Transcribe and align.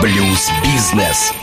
Блюз-бизнес. 0.00 1.34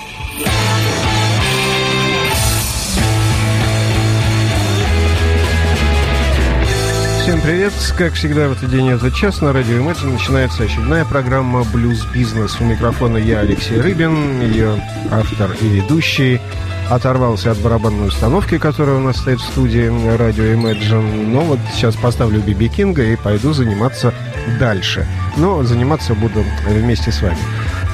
Всем 7.22 7.40
привет! 7.42 7.72
Как 7.96 8.14
всегда 8.14 8.48
в 8.48 8.54
этот 8.54 8.72
день, 8.72 8.90
этот 8.90 9.14
час 9.14 9.42
на 9.42 9.54
радио 9.54 9.76
Imagine 9.76 10.14
начинается 10.14 10.64
очередная 10.64 11.06
программа 11.06 11.66
«Блюз 11.66 12.04
Бизнес». 12.06 12.60
У 12.60 12.64
микрофона 12.64 13.18
я, 13.18 13.42
Алексей 13.42 13.80
Рыбин, 13.80 14.42
ее 14.42 14.82
автор 15.12 15.52
и 15.62 15.68
ведущий. 15.68 16.42
Оторвался 16.90 17.52
от 17.52 17.60
барабанной 17.60 18.08
установки, 18.08 18.58
которая 18.58 18.96
у 18.96 19.02
нас 19.02 19.18
стоит 19.18 19.40
в 19.40 19.46
студии 19.46 20.18
радио 20.18 20.46
Imagine. 20.46 21.28
Но 21.28 21.42
вот 21.42 21.60
сейчас 21.76 21.96
поставлю 21.96 22.42
Биби 22.42 22.70
Кинга 22.70 23.04
и 23.04 23.18
пойду 23.18 23.54
заниматься 23.54 24.16
дальше. 24.60 25.06
Но 25.36 25.62
заниматься 25.62 26.16
буду 26.16 26.44
вместе 26.66 27.12
с 27.12 27.22
вами. 27.22 27.38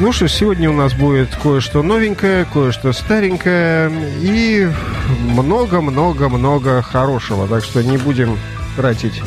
Ну 0.04 0.12
что, 0.12 0.28
сегодня 0.28 0.70
у 0.70 0.74
нас 0.74 0.94
будет 0.94 1.34
кое-что 1.34 1.82
новенькое, 1.82 2.44
кое-что 2.44 2.92
старенькое 2.92 3.90
и 4.20 4.70
много-много-много 5.22 6.82
хорошего. 6.82 7.48
Так 7.48 7.64
что 7.64 7.82
не 7.82 7.96
будем 7.96 8.38
тратить 8.76 9.22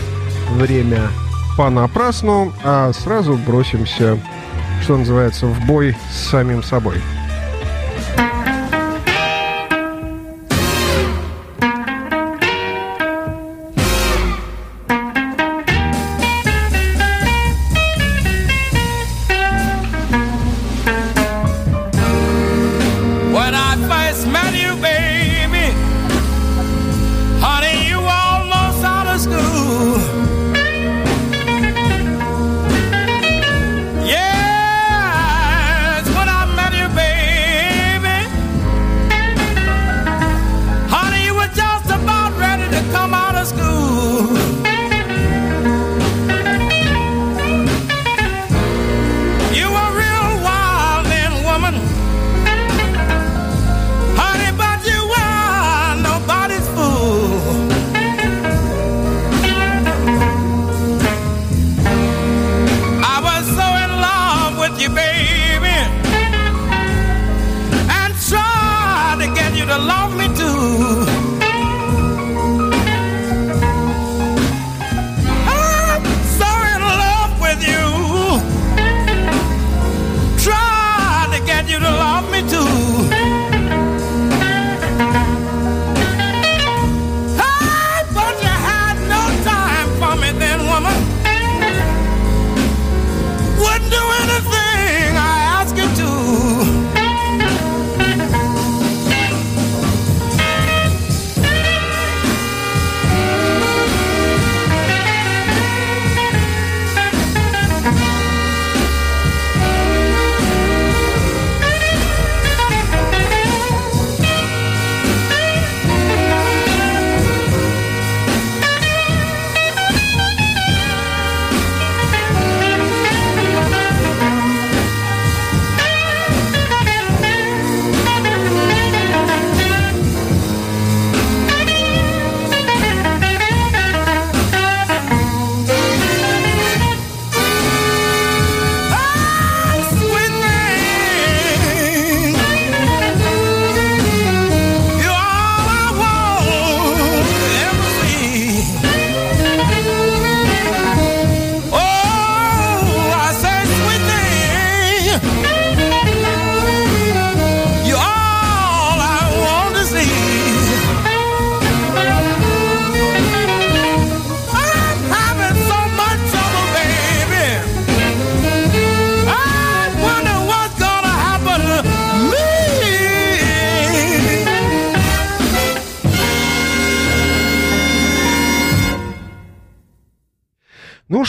время 0.50 1.08
понапрасну, 1.56 2.52
а 2.62 2.92
сразу 2.92 3.38
бросимся, 3.38 4.20
что 4.82 4.98
называется, 4.98 5.46
в 5.46 5.64
бой 5.64 5.96
с 6.12 6.28
самим 6.28 6.62
собой. 6.62 7.00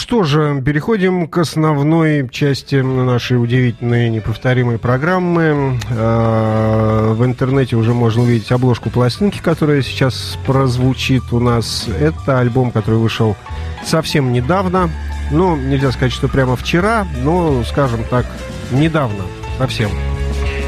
Что 0.08 0.24
же, 0.24 0.62
переходим 0.66 1.28
к 1.28 1.38
основной 1.38 2.30
части 2.30 2.76
нашей 2.76 3.44
удивительной, 3.44 4.10
неповторимой 4.10 4.78
программы. 4.78 5.78
А, 5.92 7.12
в 7.14 7.26
интернете 7.26 7.76
уже 7.76 7.94
можно 7.94 8.22
увидеть 8.24 8.50
обложку 8.54 8.90
пластинки, 8.90 9.40
которая 9.40 9.82
сейчас 9.82 10.40
прозвучит 10.46 11.34
у 11.34 11.42
нас. 11.42 11.90
Это 12.00 12.40
альбом, 12.40 12.72
который 12.72 13.00
вышел 13.00 13.36
совсем 13.84 14.32
недавно. 14.32 14.90
Ну, 15.30 15.58
нельзя 15.58 15.92
сказать, 15.92 16.14
что 16.14 16.30
прямо 16.30 16.56
вчера, 16.56 17.06
но, 17.22 17.62
скажем 17.66 18.06
так, 18.10 18.26
недавно. 18.72 19.26
Совсем. 19.58 19.90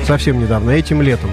Совсем 0.06 0.42
недавно, 0.42 0.72
этим 0.72 1.02
летом. 1.02 1.30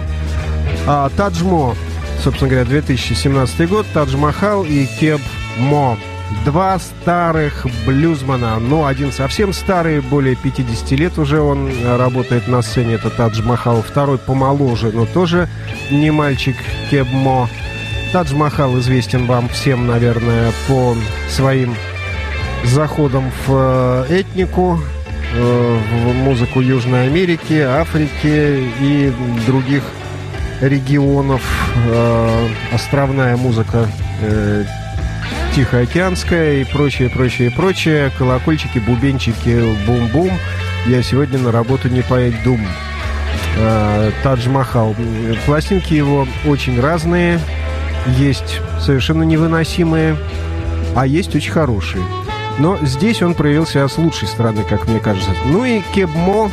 А, 0.87 1.11
Таджмо, 1.17 1.75
собственно 2.23 2.49
говоря, 2.49 2.67
2017 2.67 3.69
год, 3.69 3.85
Тадж 3.93 4.17
Махал 4.17 4.63
и 4.63 4.87
Кеб 5.01 5.21
Мо. 5.59 5.99
Два 6.45 6.79
старых 6.79 7.67
блюзмана. 7.87 8.59
Ну, 8.59 8.85
один 8.85 9.13
совсем 9.13 9.53
старый, 9.53 10.01
более 10.01 10.35
50 10.35 10.91
лет 10.93 11.19
уже 11.19 11.41
он 11.41 11.71
работает 11.85 12.49
на 12.49 12.63
сцене. 12.63 12.95
Это 12.95 13.11
Тадж 13.11 13.43
Махал. 13.43 13.83
Второй 13.83 14.19
помоложе, 14.19 14.91
но 14.93 15.07
тоже 15.07 15.49
не 15.91 16.11
мальчик 16.11 16.57
Кебмо. 16.91 17.49
Тадж 18.13 18.35
Махал 18.35 18.79
известен 18.79 19.27
вам 19.27 19.49
всем, 19.49 19.87
наверное, 19.87 20.53
по 20.69 20.97
своим 21.29 21.75
заходам 22.65 23.31
в 23.47 24.07
э, 24.09 24.21
этнику, 24.21 24.81
э, 25.35 25.79
в 25.93 26.15
музыку 26.15 26.61
Южной 26.61 27.07
Америки, 27.07 27.61
Африки 27.61 28.71
и 28.81 29.13
других 29.47 29.83
регионов. 30.61 31.43
Э, 31.87 32.49
островная 32.73 33.37
музыка 33.37 33.89
Тихоокеанская 35.57 36.61
и 36.61 36.65
прочее, 36.65 37.09
прочее, 37.09 37.51
прочее. 37.51 38.13
Колокольчики, 38.19 38.79
бубенчики, 38.79 39.75
бум-бум. 39.87 40.31
Я 40.87 41.03
сегодня 41.03 41.39
на 41.39 41.51
работу 41.51 41.89
не 41.89 42.03
пойду. 42.03 42.59
А, 43.57 44.13
Тадж 44.23 44.51
Махал. 44.51 44.95
Пластинки 45.47 45.95
его 45.95 46.29
очень 46.45 46.79
разные. 46.79 47.41
Есть 48.19 48.61
совершенно 48.83 49.23
невыносимые, 49.23 50.19
а 50.95 51.07
есть 51.07 51.35
очень 51.35 51.53
хорошие. 51.53 52.05
Но 52.59 52.79
здесь 52.83 53.23
он 53.23 53.33
проявился 53.33 53.89
с 53.89 53.97
лучшей 53.97 54.29
стороны, 54.29 54.63
как 54.63 54.87
мне 54.87 55.01
кажется. 55.01 55.31
Ну 55.47 55.65
и 55.65 55.81
Кебмо 55.95 56.51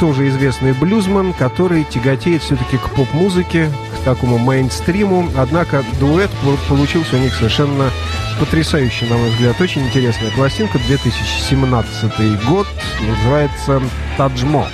тоже 0.00 0.28
известный 0.28 0.72
блюзман, 0.72 1.34
который 1.34 1.84
тяготеет 1.84 2.42
все-таки 2.42 2.78
к 2.78 2.90
поп-музыке, 2.96 3.70
к 4.00 4.04
такому 4.04 4.38
мейнстриму. 4.38 5.30
Однако 5.36 5.84
дуэт 6.00 6.30
получился 6.68 7.14
у 7.14 7.20
них 7.20 7.32
совершенно 7.32 7.90
потрясающий, 8.40 9.04
на 9.04 9.18
мой 9.18 9.30
взгляд, 9.30 9.60
очень 9.60 9.86
интересная 9.86 10.30
пластинка. 10.30 10.78
2017 10.88 12.46
год, 12.48 12.66
называется 13.06 13.82
«Таджмо». 14.16 14.66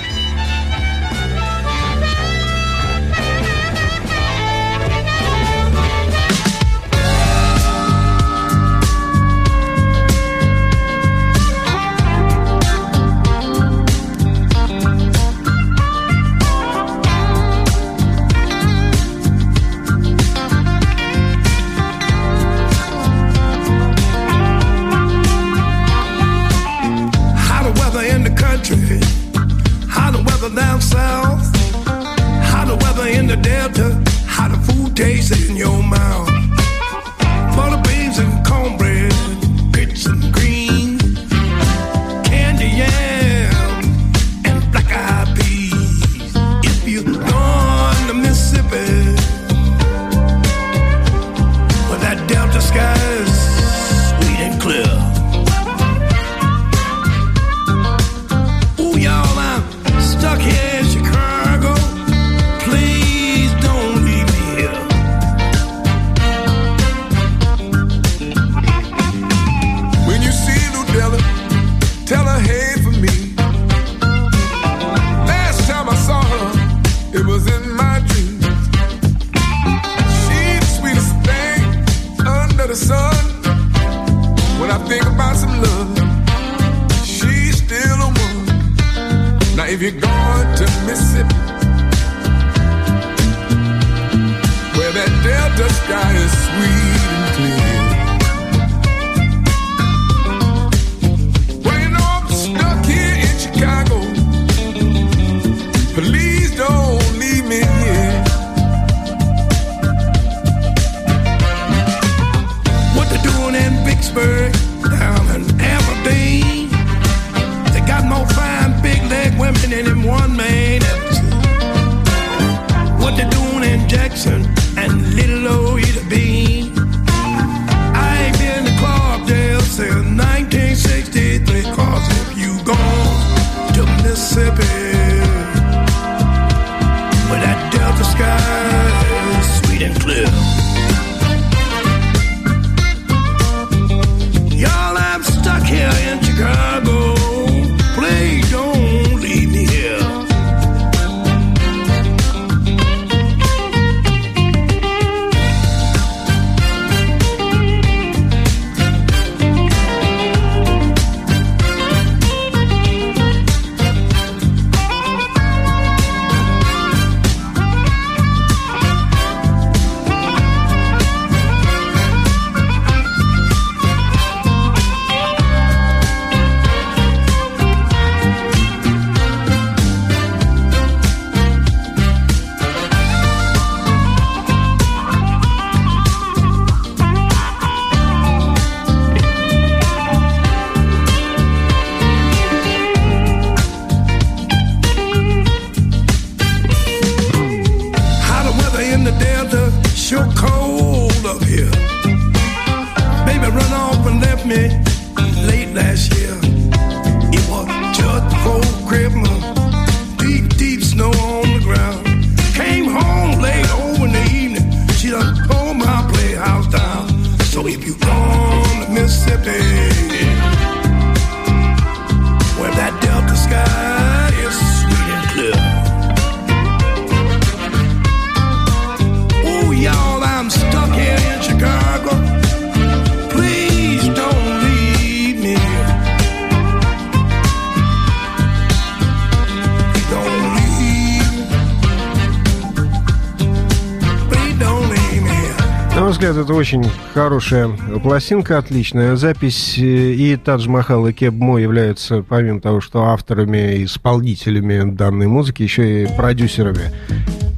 Очень 246.67 246.83
хорошая 247.13 247.69
пластинка, 248.03 248.57
отличная 248.57 249.15
запись. 249.15 249.77
И 249.77 250.37
Тадж 250.43 250.67
Махал 250.67 251.07
и 251.07 251.13
Кеб 251.13 251.33
Мо 251.33 251.59
являются, 251.59 252.23
помимо 252.23 252.59
того, 252.59 252.81
что 252.81 253.05
авторами 253.05 253.75
и 253.77 253.85
исполнителями 253.85 254.91
данной 254.91 255.27
музыки, 255.27 255.63
еще 255.63 256.03
и 256.03 256.07
продюсерами 256.17 256.91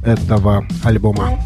этого 0.04 0.64
альбома. 0.84 1.40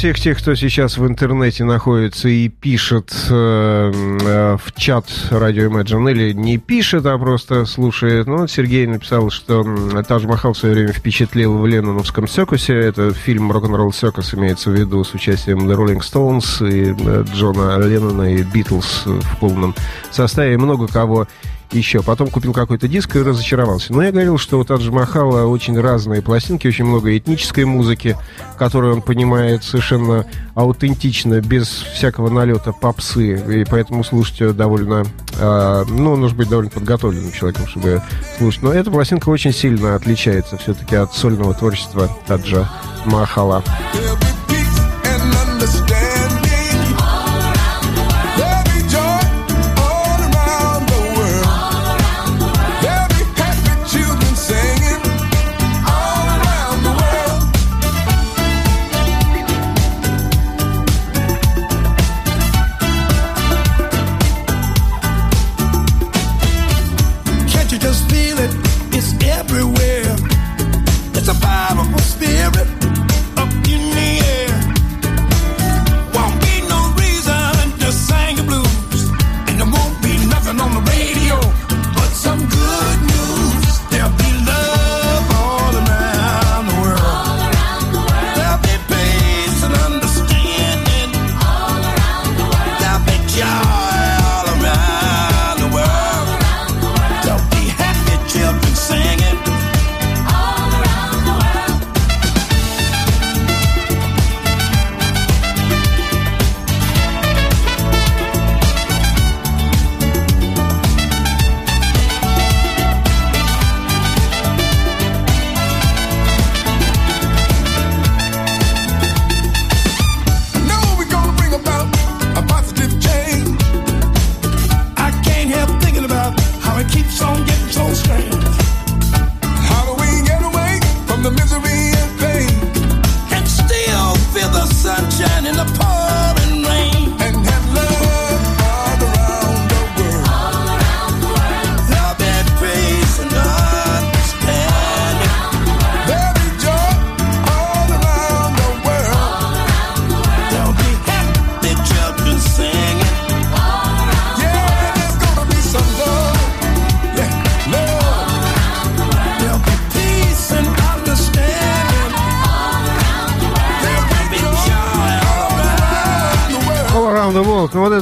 Всех 0.00 0.18
тех, 0.18 0.38
кто 0.38 0.54
сейчас 0.54 0.96
в 0.96 1.06
интернете 1.06 1.62
находится 1.64 2.26
и 2.30 2.48
пишет 2.48 3.12
э, 3.28 3.92
э, 3.92 4.56
в 4.56 4.72
чат 4.74 5.04
радио 5.30 5.66
Imagine 5.66 6.10
или 6.12 6.32
не 6.32 6.56
пишет, 6.56 7.04
а 7.04 7.18
просто 7.18 7.66
слушает. 7.66 8.26
Ну, 8.26 8.46
Сергей 8.46 8.86
написал, 8.86 9.28
что 9.28 9.62
Тадж 10.08 10.26
Махал 10.26 10.54
в 10.54 10.56
свое 10.56 10.74
время 10.74 10.92
впечатлил 10.94 11.58
в 11.58 11.66
Ленноновском 11.66 12.28
Сёкусе. 12.28 12.72
Это 12.72 13.12
фильм 13.12 13.52
«Рок-н-ролл 13.52 13.92
Сёкус» 13.92 14.32
имеется 14.32 14.70
в 14.70 14.72
виду 14.72 15.04
с 15.04 15.12
участием 15.12 15.68
The 15.68 15.76
Rolling 15.76 16.00
Stones 16.00 16.66
и 16.66 16.94
э, 16.98 17.24
Джона 17.34 17.76
Леннона 17.76 18.36
и 18.36 18.42
Битлз 18.42 19.02
в 19.04 19.38
полном 19.38 19.74
составе. 20.10 20.56
Много 20.56 20.88
кого 20.88 21.28
еще. 21.74 22.02
Потом 22.02 22.28
купил 22.28 22.52
какой-то 22.52 22.88
диск 22.88 23.16
и 23.16 23.20
разочаровался. 23.20 23.92
Но 23.92 24.02
я 24.02 24.12
говорил, 24.12 24.38
что 24.38 24.58
у 24.58 24.64
Таджи 24.64 24.90
Махала 24.90 25.46
очень 25.46 25.78
разные 25.78 26.22
пластинки, 26.22 26.66
очень 26.66 26.84
много 26.84 27.16
этнической 27.16 27.64
музыки, 27.64 28.16
которую 28.58 28.96
он 28.96 29.02
понимает 29.02 29.64
совершенно 29.64 30.26
аутентично, 30.54 31.40
без 31.40 31.68
всякого 31.68 32.28
налета 32.28 32.72
попсы. 32.72 33.60
И 33.60 33.64
поэтому 33.64 34.04
слушать 34.04 34.40
ее 34.40 34.52
довольно... 34.52 35.04
Э, 35.38 35.84
ну, 35.88 36.16
нужно 36.16 36.38
быть 36.38 36.48
довольно 36.48 36.70
подготовленным 36.70 37.32
человеком, 37.32 37.66
чтобы 37.66 38.02
слушать. 38.38 38.62
Но 38.62 38.72
эта 38.72 38.90
пластинка 38.90 39.28
очень 39.28 39.52
сильно 39.52 39.94
отличается 39.94 40.56
все-таки 40.56 40.96
от 40.96 41.14
сольного 41.14 41.54
творчества 41.54 42.08
Таджа 42.26 42.68
Махала. 43.06 43.62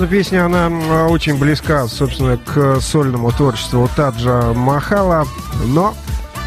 Песня, 0.09 0.47
она 0.47 0.69
очень 1.09 1.39
близка, 1.39 1.87
собственно, 1.87 2.37
к 2.37 2.81
сольному 2.81 3.31
творчеству 3.31 3.89
Таджа 3.95 4.53
Махала, 4.55 5.27
но 5.67 5.95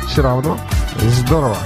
все 0.07 0.21
равно 0.21 0.57
здорово. 0.99 1.57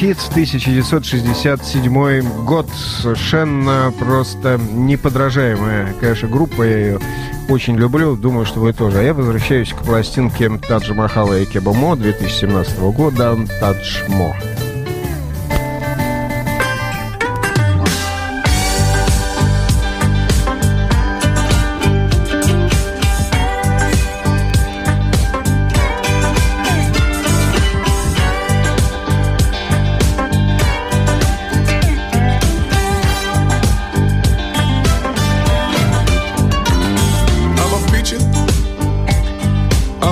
Hit 0.00 0.18
1967 0.30 2.44
год. 2.44 2.68
Совершенно 3.02 3.92
просто 3.98 4.56
неподражаемая, 4.56 5.92
конечно, 5.98 6.28
группа. 6.28 6.62
Я 6.62 6.78
ее 6.78 7.00
очень 7.48 7.76
люблю. 7.76 8.14
Думаю, 8.14 8.46
что 8.46 8.60
вы 8.60 8.72
тоже. 8.72 9.00
А 9.00 9.02
я 9.02 9.12
возвращаюсь 9.12 9.72
к 9.72 9.78
пластинке 9.78 10.50
Таджа 10.68 10.94
Махала 10.94 11.40
и 11.40 11.46
Кебамо 11.46 11.96
2017 11.96 12.78
года 12.78 13.36
«Тадж 13.60 14.04
Мо». 14.06 14.36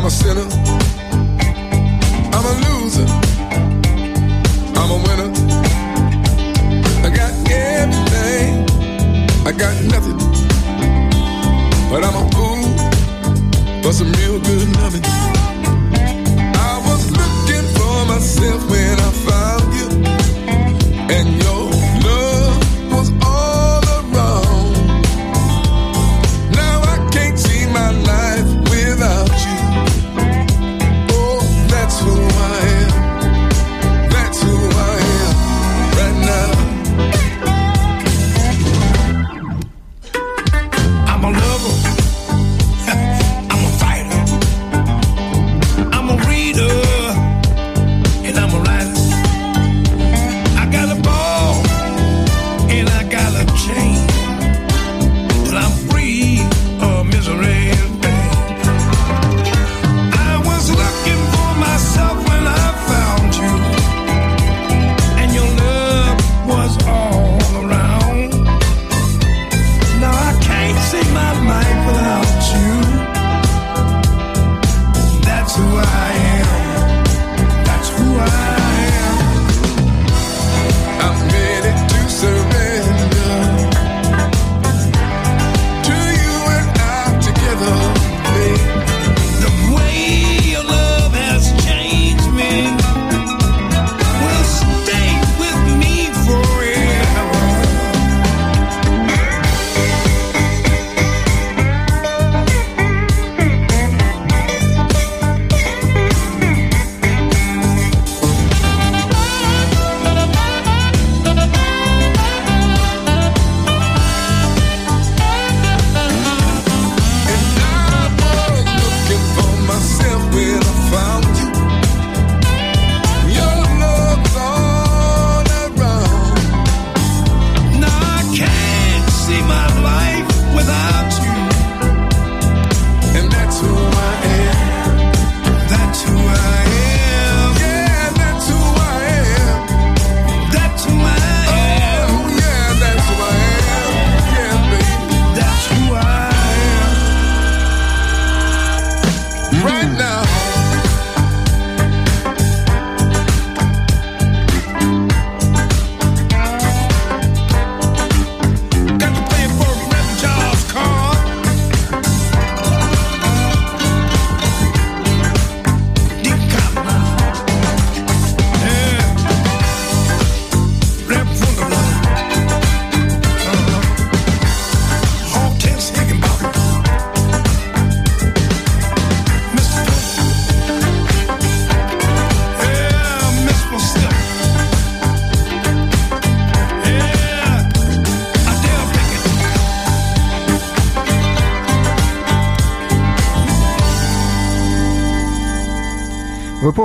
a 0.06 0.10
sinner. 0.10 0.46
I'm 2.32 2.44
a 2.44 2.54
loser. 2.64 3.06
I'm 4.78 4.90
a 4.90 4.98
winner. 5.04 5.30
I 7.04 7.10
got 7.10 7.32
everything. 7.50 8.66
I 9.46 9.52
got 9.52 9.74
nothing. 9.82 10.18
But 11.90 12.04
I'm 12.04 12.16
a 12.22 12.30
fool 12.30 13.82
for 13.82 13.92
some 13.92 14.12
real 14.12 14.38
good 14.38 14.76
loving. 14.76 15.15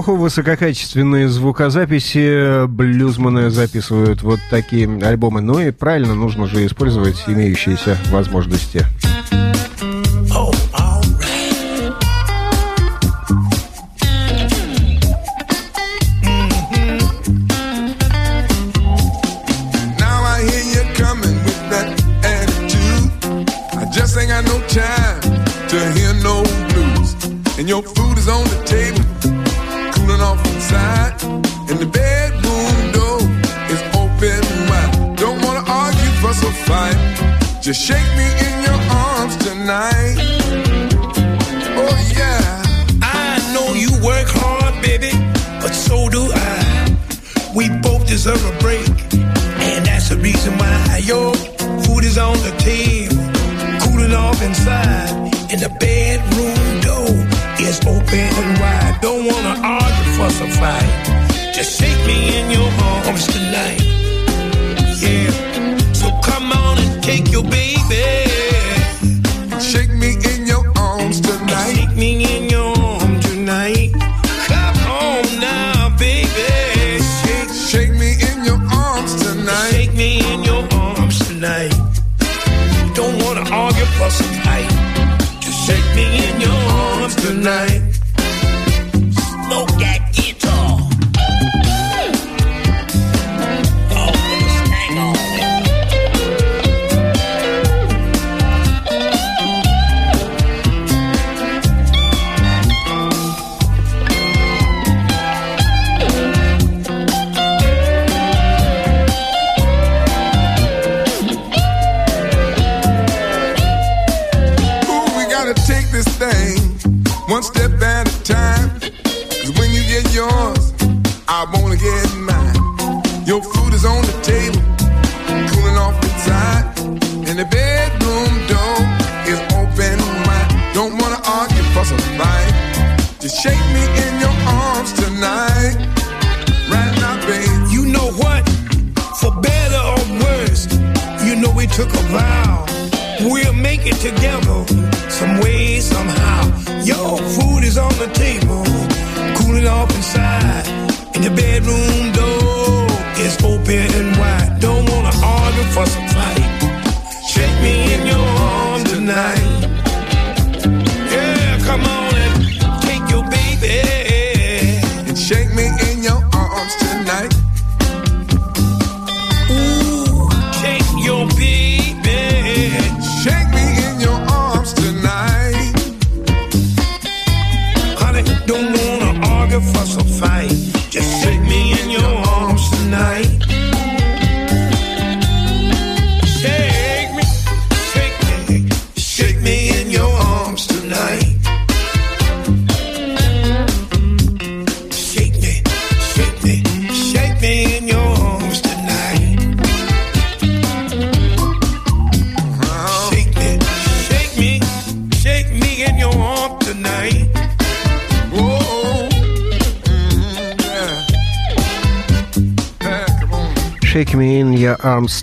Эпоху 0.02 0.16
высококачественные 0.16 1.30
звукозаписи 1.30 2.66
блюзманы 2.66 3.52
записывают 3.52 4.24
вот 4.24 4.40
такие 4.50 4.88
альбомы. 5.06 5.42
Ну 5.42 5.60
и 5.60 5.70
правильно, 5.70 6.16
нужно 6.16 6.48
же 6.48 6.66
использовать 6.66 7.24
имеющиеся 7.28 7.98
возможности. 8.10 8.84
Just 37.62 37.88
shake 37.88 38.12
me 38.18 38.26
in 38.26 38.64
your 38.64 38.82
arms 38.90 39.38
tonight. 39.38 40.16
Oh 41.78 41.96
yeah. 42.18 42.64
I 43.02 43.40
know 43.54 43.76
you 43.76 43.92
work 44.04 44.28
hard, 44.28 44.82
baby, 44.82 45.12
but 45.62 45.72
so 45.72 46.10
do 46.10 46.24
I. 46.34 46.98
We 47.56 47.70
both 47.80 48.08
deserve 48.08 48.44
a 48.44 48.58
break, 48.60 48.90
and 49.14 49.86
that's 49.86 50.10
the 50.10 50.18
reason 50.18 50.58
why 50.58 51.02
your 51.04 51.34
food 51.86 52.04
is 52.04 52.18
on 52.18 52.36
the 52.44 52.54
table, 52.58 53.24
cooling 53.86 54.16
off 54.16 54.42
inside, 54.42 55.32
and 55.52 55.62
the 55.62 55.70
bedroom 55.80 56.82
door 56.82 57.14
is 57.62 57.80
open 57.88 58.60
wide. 58.60 58.98
Don't 59.02 59.24
wanna 59.28 59.56
argue, 59.64 60.01
fuss 60.22 60.42
or 60.42 60.52
fight. 60.62 60.90
Just 61.56 61.80
shake 61.80 62.02
me 62.06 62.18
in 62.40 62.52
your 62.58 62.70
arms 62.94 63.26
tonight. 63.36 63.82
Yeah 65.04 65.32
So 66.00 66.08
come 66.30 66.52
on 66.52 66.78
and 66.84 67.04
take 67.04 67.32
your 67.36 67.44
baby. 67.44 68.06
Shake 69.70 69.94
me 70.04 70.12
in 70.32 70.40
your 70.52 70.64
arms 70.78 71.18
tonight. 71.22 71.74
Shake 71.76 71.96
me 72.04 72.10
in 72.36 72.51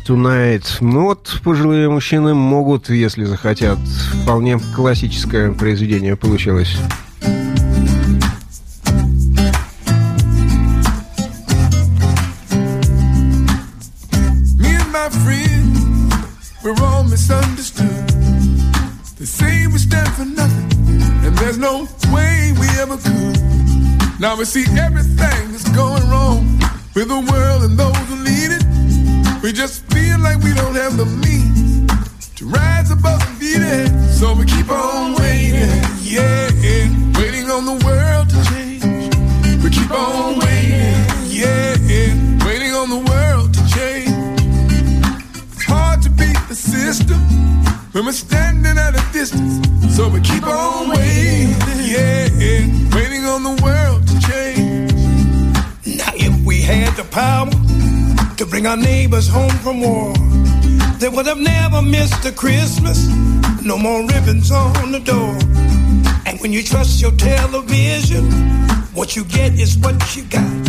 Tonight. 0.08 0.64
Ну 0.80 1.02
вот, 1.02 1.38
пожилые 1.44 1.90
мужчины 1.90 2.32
могут, 2.32 2.88
если 2.88 3.24
захотят. 3.24 3.78
Вполне 4.22 4.58
классическое 4.74 5.52
произведение 5.52 6.16
получилось. 6.16 6.78
We're 48.08 48.12
standing 48.12 48.78
at 48.78 48.94
a 48.94 49.12
distance. 49.12 49.60
So 49.94 50.08
we 50.08 50.22
keep 50.22 50.42
on 50.46 50.88
waiting, 50.88 51.52
yeah, 51.84 52.24
waiting 52.96 53.24
on 53.26 53.42
the 53.42 53.60
world 53.62 54.00
to 54.08 54.14
change. 54.28 54.92
Now, 55.98 56.12
if 56.14 56.34
we 56.46 56.62
had 56.62 56.96
the 56.96 57.04
power 57.10 57.50
to 58.38 58.46
bring 58.46 58.66
our 58.66 58.78
neighbors 58.78 59.28
home 59.28 59.50
from 59.62 59.82
war, 59.82 60.14
they 61.00 61.10
would 61.10 61.26
have 61.26 61.36
never 61.36 61.82
missed 61.82 62.24
a 62.24 62.32
Christmas. 62.32 63.08
No 63.62 63.76
more 63.76 64.00
ribbons 64.00 64.50
on 64.50 64.90
the 64.90 65.00
door. 65.00 65.36
And 66.24 66.40
when 66.40 66.50
you 66.50 66.62
trust 66.62 67.02
your 67.02 67.12
television, 67.12 68.24
what 68.94 69.16
you 69.16 69.24
get 69.24 69.52
is 69.52 69.76
what 69.76 70.16
you 70.16 70.22
got. 70.24 70.68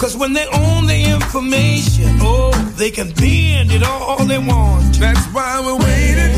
Cause 0.00 0.14
when 0.14 0.34
they 0.34 0.46
own 0.48 0.86
the 0.86 1.00
information, 1.14 2.18
oh, 2.20 2.52
they 2.76 2.90
can 2.90 3.12
bend 3.12 3.72
it 3.72 3.82
all 3.82 4.22
they 4.24 4.38
want. 4.38 4.94
That's 4.96 5.26
why 5.32 5.60
we're 5.64 5.78
waiting, 5.78 6.35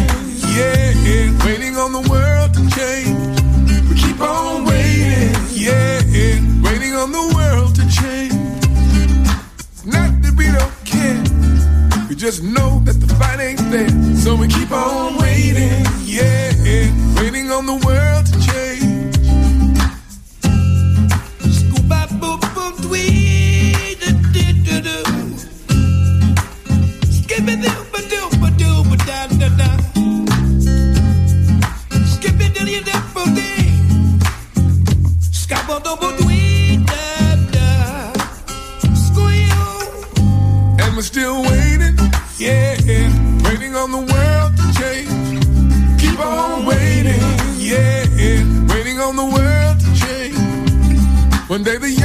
waiting 1.44 1.76
on 1.76 1.92
the 1.92 2.08
world 2.10 2.54
to 2.54 2.62
change. 2.76 3.40
We 3.88 3.94
keep 3.96 4.20
on 4.20 4.64
waiting, 4.64 5.34
yeah, 5.52 6.00
waiting 6.62 6.94
on 6.94 7.12
the 7.12 7.24
world 7.36 7.74
to 7.76 7.84
change. 7.88 8.34
Not 9.84 10.10
that 10.22 10.34
we 10.36 10.46
don't 10.58 10.76
care, 10.84 11.22
we 12.08 12.14
just 12.14 12.42
know 12.42 12.80
that 12.84 13.00
the 13.00 13.08
fight 13.14 13.40
ain't 13.40 13.70
there. 13.70 13.90
So 14.16 14.34
we 14.34 14.48
keep 14.48 14.70
on 14.70 15.16
waiting, 15.18 15.84
yeah, 16.04 16.52
waiting 17.20 17.50
on 17.50 17.66
the 17.66 17.78
world 17.86 18.26
to 18.26 18.32
change. 18.32 18.47
On 49.08 49.16
the 49.16 49.24
world 49.24 49.80
to 49.80 49.90
change. 50.04 50.36
One 51.48 51.62
day 51.62 51.78
the 51.78 51.97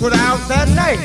Put 0.00 0.14
out 0.14 0.40
that 0.48 0.66
night. 0.70 0.98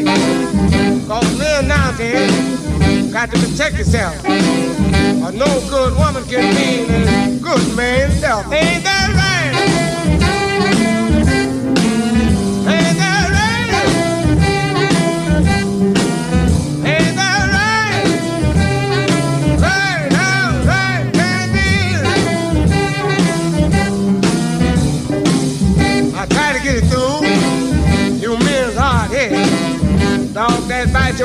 Cause 1.05 1.37
men 1.37 1.67
nowadays 1.67 3.11
got 3.11 3.29
to 3.29 3.37
protect 3.37 3.77
yourself. 3.77 4.15
A 4.23 5.33
no 5.33 5.45
good 5.69 5.97
woman 5.97 6.23
can 6.23 6.55
mean 6.55 6.89
a 6.89 7.37
good 7.41 7.75
man's 7.75 8.17
self. 8.21 8.45
Ain't 8.53 8.85
that 8.85 9.11
right? 9.13 9.34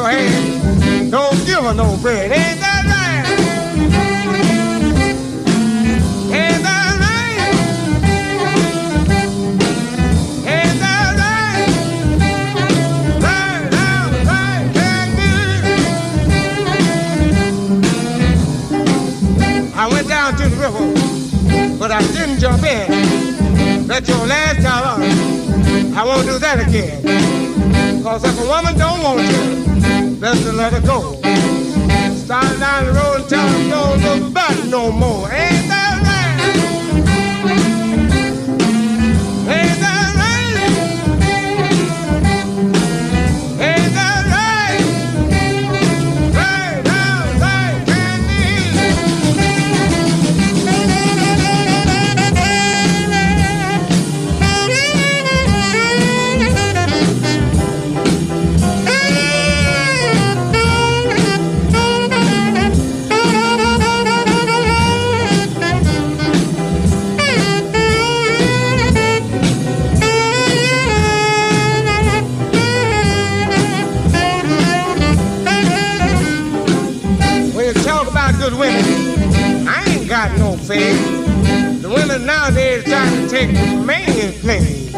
Your 0.00 0.08
hand. 0.08 1.10
Don't 1.10 1.36
give 1.44 1.58
her 1.62 1.74
no 1.74 1.96
bread. 2.00 2.32
Ain't 2.32 2.60
that 2.60 2.84
right? 2.86 3.26
Ain't 6.32 6.62
that 6.62 6.96
right? 7.04 7.52
Ain't 10.46 10.80
that 10.80 11.16
right? 11.20 11.68
Right 13.26 13.64
now, 13.70 14.08
right, 14.30 14.68
baby. 15.20 15.72
I 19.76 19.86
went 19.92 20.08
down 20.08 20.36
to 20.36 20.48
the 20.48 20.56
river, 20.56 20.84
but 21.78 21.90
I 21.90 22.00
didn't 22.12 22.38
jump 22.38 22.62
in. 22.62 23.86
That's 23.86 24.08
your 24.08 24.26
last 24.26 24.62
time. 24.62 25.02
I 25.94 26.04
won't 26.06 26.26
do 26.26 26.38
that 26.38 26.58
again. 26.66 27.02
Cause 28.02 28.24
if 28.24 28.38
a 28.40 28.46
woman 28.46 28.78
don't 28.78 29.02
want 29.02 29.20
you, 29.20 29.69
best 30.20 30.42
to 30.44 30.52
let 30.52 30.72
her 30.74 30.80
go. 30.80 31.14
Start 32.14 32.58
down 32.60 32.84
the 32.84 32.92
road 32.92 33.20
and 33.20 33.28
tell 33.28 33.48
her 33.48 33.70
don't 33.70 34.02
look 34.02 34.34
back 34.34 34.64
no 34.66 34.92
more. 34.92 35.32
Ain't 35.32 35.69
faith. 80.70 81.82
The 81.82 81.88
women 81.88 82.24
nowadays 82.26 82.84
trying 82.84 83.12
to 83.22 83.28
take 83.28 83.52
man's 83.84 84.38
place. 84.40 84.94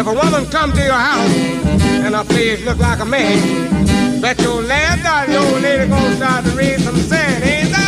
If 0.00 0.04
a 0.04 0.12
woman 0.12 0.46
come 0.50 0.72
to 0.72 0.82
your 0.82 1.02
house 1.10 1.36
and 2.04 2.12
her 2.12 2.24
face 2.24 2.64
look 2.64 2.78
like 2.78 2.98
a 2.98 3.04
man, 3.04 4.20
bet 4.20 4.40
your 4.40 4.62
last 4.62 5.04
dollar 5.04 5.26
the 5.28 5.36
old 5.38 5.62
lady 5.62 5.88
gonna 5.88 6.16
start 6.16 6.44
to 6.46 6.50
raise 6.56 6.82
some 6.82 6.96
sand. 6.96 7.44
Ain't 7.44 7.70
that 7.70 7.83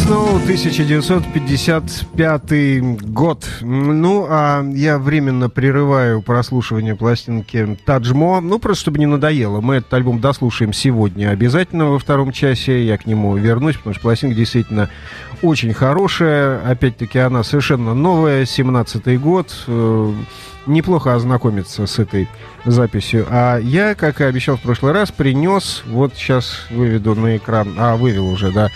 Майл, 0.00 0.36
1955 0.36 3.12
год. 3.12 3.46
Ну, 3.60 4.26
а 4.26 4.64
я 4.72 4.98
временно 4.98 5.50
прерываю 5.50 6.22
прослушивание 6.22 6.96
пластинки 6.96 7.76
Таджмо, 7.84 8.40
ну, 8.40 8.58
просто 8.58 8.80
чтобы 8.82 9.00
не 9.00 9.06
надоело. 9.06 9.60
Мы 9.60 9.74
этот 9.76 9.92
альбом 9.92 10.18
дослушаем 10.18 10.72
сегодня 10.72 11.28
обязательно 11.28 11.90
во 11.90 11.98
втором 11.98 12.32
часе, 12.32 12.86
я 12.86 12.96
к 12.96 13.04
нему 13.04 13.36
вернусь, 13.36 13.76
потому 13.76 13.92
что 13.92 14.02
пластинка 14.02 14.34
действительно 14.34 14.88
очень 15.42 15.74
хорошая. 15.74 16.66
Опять-таки, 16.66 17.18
она 17.18 17.42
совершенно 17.42 17.92
новая, 17.92 18.44
17-й 18.44 19.18
год. 19.18 19.54
Э, 19.66 20.12
неплохо 20.66 21.14
ознакомиться 21.14 21.86
с 21.86 21.98
этой 21.98 22.30
записью. 22.64 23.26
А 23.28 23.58
я, 23.58 23.94
как 23.94 24.22
и 24.22 24.24
обещал 24.24 24.56
в 24.56 24.62
прошлый 24.62 24.92
раз, 24.92 25.12
принес, 25.12 25.82
вот 25.86 26.14
сейчас 26.14 26.62
выведу 26.70 27.14
на 27.14 27.36
экран, 27.36 27.74
а, 27.76 27.96
вывел 27.96 28.28
уже, 28.28 28.50
да, 28.52 28.70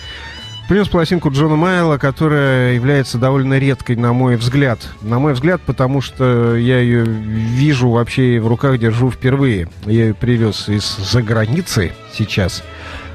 Принес 0.68 0.88
пластинку 0.88 1.30
Джона 1.30 1.54
Майла, 1.54 1.96
которая 1.96 2.74
является 2.74 3.18
довольно 3.18 3.56
редкой, 3.56 3.94
на 3.94 4.12
мой 4.12 4.34
взгляд. 4.34 4.80
На 5.00 5.20
мой 5.20 5.34
взгляд, 5.34 5.60
потому 5.64 6.00
что 6.00 6.56
я 6.56 6.80
ее 6.80 7.04
вижу 7.04 7.88
вообще 7.88 8.40
в 8.40 8.48
руках 8.48 8.76
держу 8.78 9.12
впервые. 9.12 9.68
Я 9.84 10.06
ее 10.06 10.14
привез 10.14 10.68
из-за 10.68 11.22
границы 11.22 11.92
сейчас. 12.12 12.64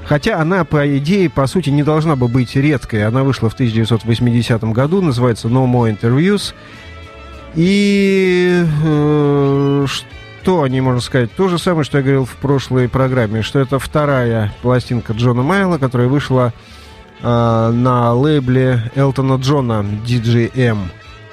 Хотя 0.05 0.39
она, 0.39 0.63
по 0.63 0.97
идее, 0.97 1.29
по 1.29 1.45
сути, 1.45 1.69
не 1.69 1.83
должна 1.83 2.15
бы 2.15 2.29
быть 2.29 2.55
редкой. 2.55 3.05
Она 3.05 3.23
вышла 3.23 3.49
в 3.49 3.53
1980 3.53 4.63
году, 4.65 5.01
называется 5.01 5.49
No 5.49 5.69
More 5.69 5.93
Interviews. 5.93 6.53
И 7.55 8.63
э, 8.83 9.85
что 10.41 10.61
о 10.63 10.67
ней 10.69 10.79
можно 10.79 11.01
сказать? 11.01 11.33
То 11.33 11.49
же 11.49 11.59
самое, 11.59 11.83
что 11.83 11.97
я 11.97 12.03
говорил 12.03 12.23
в 12.23 12.35
прошлой 12.37 12.87
программе, 12.87 13.41
что 13.41 13.59
это 13.59 13.77
вторая 13.77 14.53
пластинка 14.61 15.11
Джона 15.11 15.43
Майла, 15.43 15.77
которая 15.77 16.07
вышла 16.07 16.53
на 17.21 18.13
лейбле 18.13 18.91
Элтона 18.95 19.35
Джона 19.35 19.85
DJM. 20.05 20.77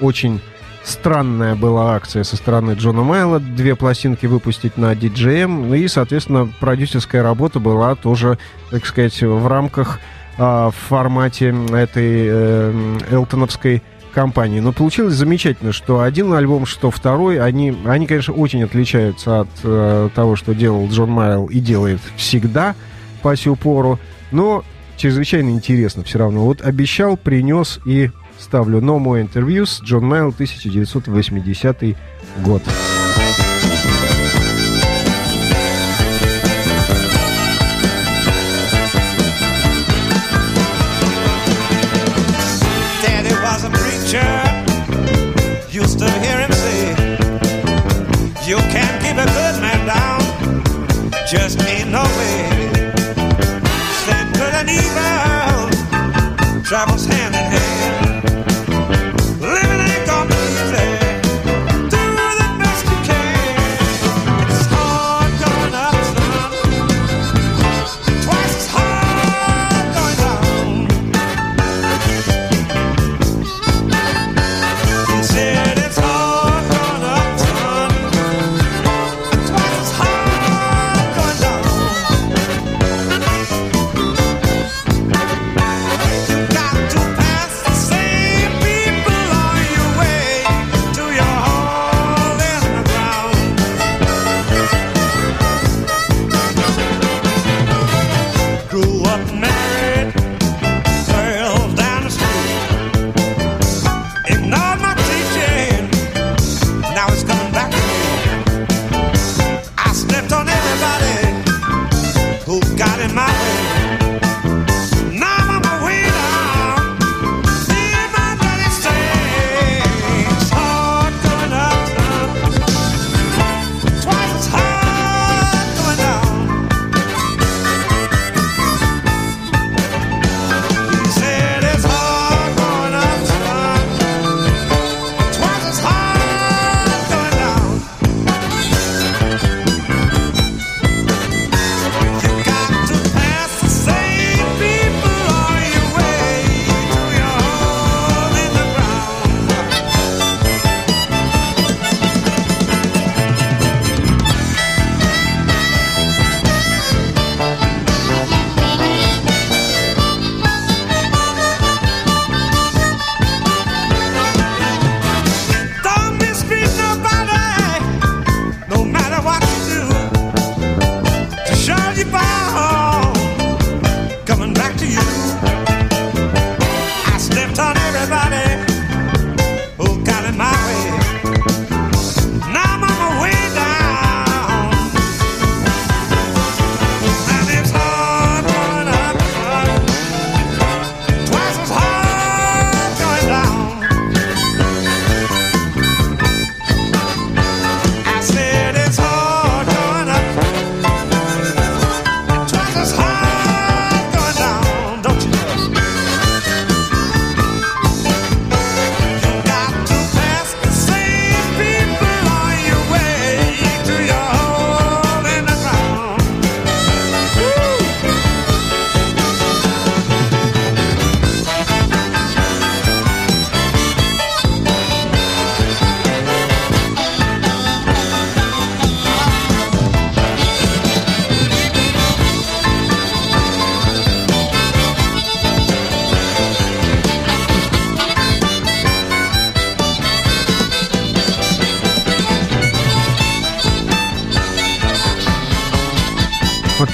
Очень 0.00 0.40
странная 0.88 1.54
была 1.54 1.94
акция 1.94 2.24
со 2.24 2.36
стороны 2.36 2.72
Джона 2.72 3.02
Майла. 3.02 3.40
Две 3.40 3.76
пластинки 3.76 4.26
выпустить 4.26 4.76
на 4.76 4.92
DJM. 4.94 5.66
Ну 5.68 5.74
и, 5.74 5.86
соответственно, 5.88 6.48
продюсерская 6.60 7.22
работа 7.22 7.60
была 7.60 7.94
тоже, 7.94 8.38
так 8.70 8.86
сказать, 8.86 9.20
в 9.22 9.46
рамках, 9.46 10.00
э, 10.38 10.42
в 10.42 10.74
формате 10.88 11.54
этой 11.72 12.26
э, 12.28 12.98
элтоновской 13.10 13.82
компании. 14.14 14.60
Но 14.60 14.72
получилось 14.72 15.14
замечательно, 15.14 15.72
что 15.72 16.00
один 16.00 16.32
альбом, 16.32 16.66
что 16.66 16.90
второй, 16.90 17.40
они, 17.40 17.76
они 17.84 18.06
конечно, 18.06 18.34
очень 18.34 18.64
отличаются 18.64 19.40
от 19.40 19.48
э, 19.62 20.08
того, 20.14 20.36
что 20.36 20.54
делал 20.54 20.88
Джон 20.88 21.10
Майл 21.10 21.46
и 21.46 21.60
делает 21.60 22.00
всегда 22.16 22.74
по 23.22 23.36
сю 23.36 23.54
пору. 23.56 23.98
Но 24.30 24.64
чрезвычайно 24.98 25.50
интересно 25.50 26.04
все 26.04 26.18
равно. 26.18 26.44
Вот 26.44 26.60
обещал, 26.60 27.16
принес 27.16 27.80
и 27.86 28.10
ставлю 28.38 28.80
No 28.80 28.98
More 28.98 29.26
Interviews, 29.26 29.82
Джон 29.82 30.04
Майл, 30.04 30.28
1980 30.28 31.96
год. 32.44 32.62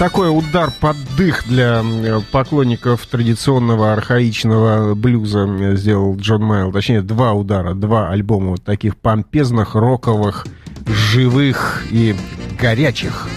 Такой 0.04 0.28
удар 0.28 0.70
под 0.80 0.98
дых 1.16 1.48
для 1.48 1.82
поклонников 2.30 3.06
традиционного 3.06 3.94
архаичного 3.94 4.94
блюза 4.94 5.48
сделал 5.76 6.14
Джон 6.18 6.42
Майл. 6.42 6.72
Точнее, 6.72 7.00
два 7.00 7.32
удара, 7.32 7.72
два 7.72 8.10
альбома 8.10 8.50
вот 8.50 8.62
таких 8.62 8.98
помпезных, 8.98 9.74
роковых, 9.74 10.46
живых 10.86 11.84
и 11.90 12.14
горячих. 12.60 13.28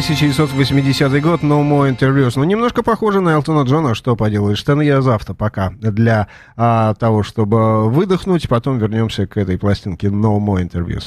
1980 0.00 1.22
год, 1.22 1.42
No 1.42 1.62
More 1.62 1.94
Interviews. 1.94 2.32
Ну, 2.36 2.44
немножко 2.44 2.82
похоже 2.82 3.20
на 3.20 3.34
Элтона 3.34 3.64
Джона, 3.64 3.94
что 3.94 4.16
поделаешь. 4.16 4.64
Ten 4.64 4.78
Years 4.78 5.02
After 5.02 5.34
пока. 5.34 5.70
Для 5.78 6.26
а, 6.56 6.94
того, 6.94 7.22
чтобы 7.22 7.90
выдохнуть, 7.90 8.48
потом 8.48 8.78
вернемся 8.78 9.26
к 9.26 9.36
этой 9.36 9.58
пластинке 9.58 10.06
No 10.06 10.38
More 10.38 10.62
Interviews. 10.62 11.04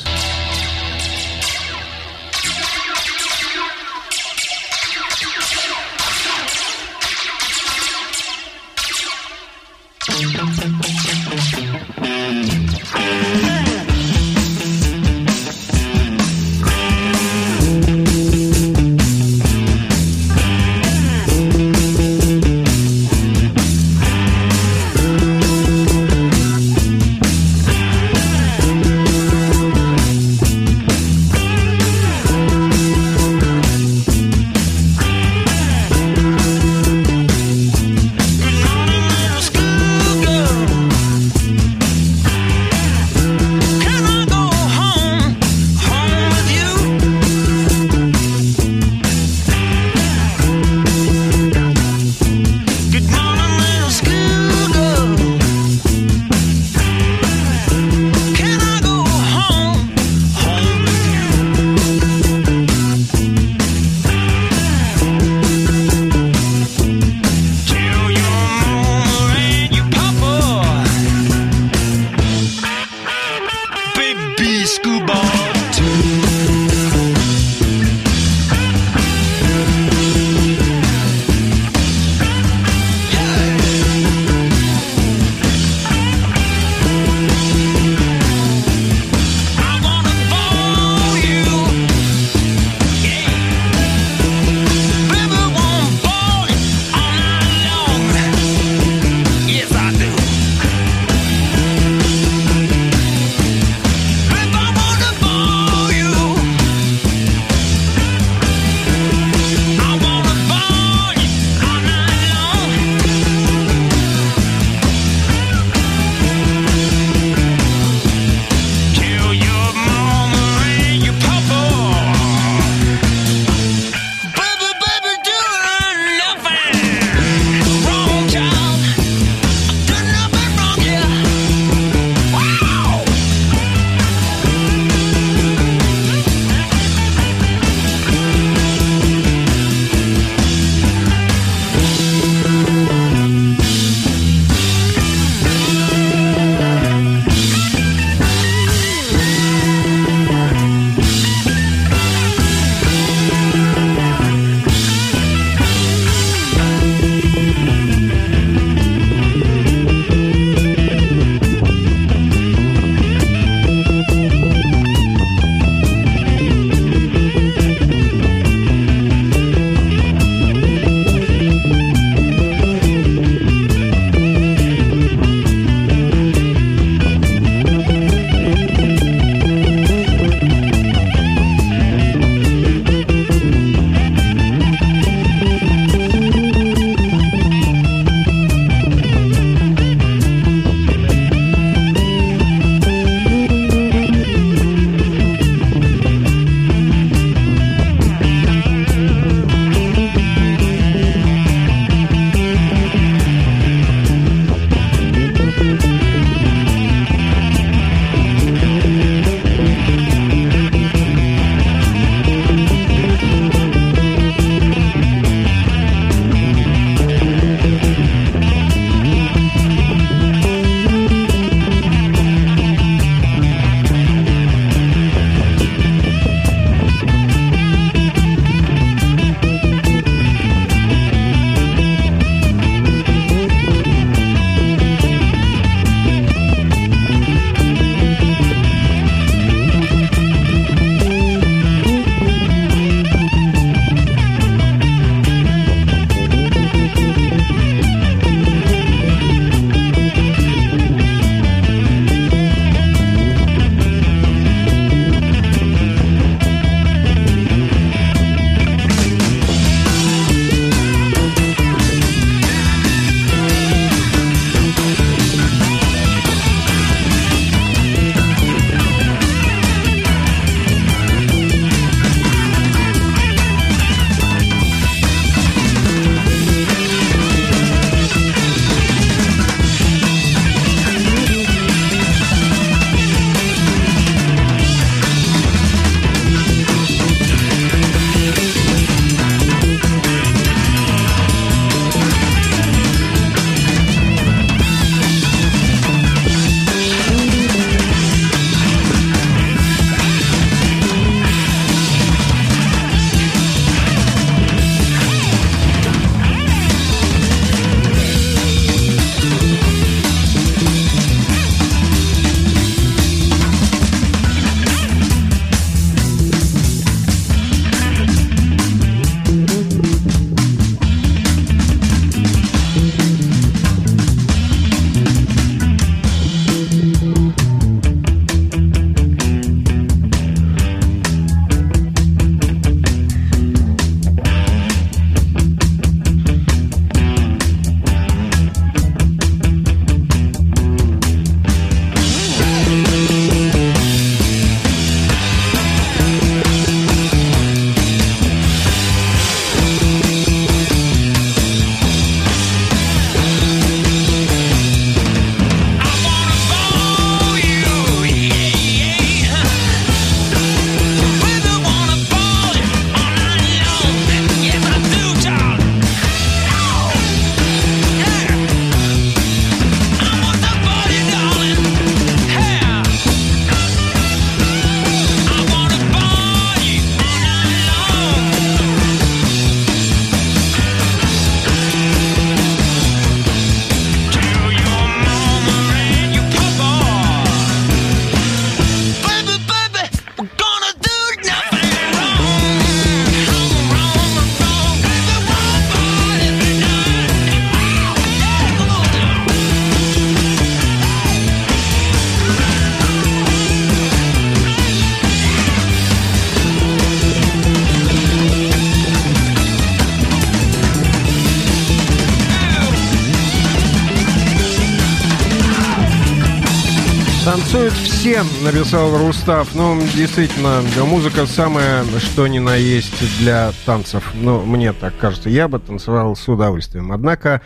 Написал 418.44 418.98
Рустав. 418.98 419.56
Ну, 419.56 419.80
действительно, 419.96 420.62
музыка 420.86 421.26
самая, 421.26 421.84
что 422.00 422.28
ни 422.28 422.40
на 422.40 422.56
есть 422.56 423.20
для 423.20 423.52
танцев. 423.66 424.12
Ну, 424.14 424.42
мне 424.46 424.74
так 424.74 424.98
кажется. 424.98 425.30
Я 425.30 425.48
бы 425.48 425.60
танцевал 425.60 426.16
с 426.16 426.28
удовольствием. 426.28 426.92
Однако, 426.92 427.42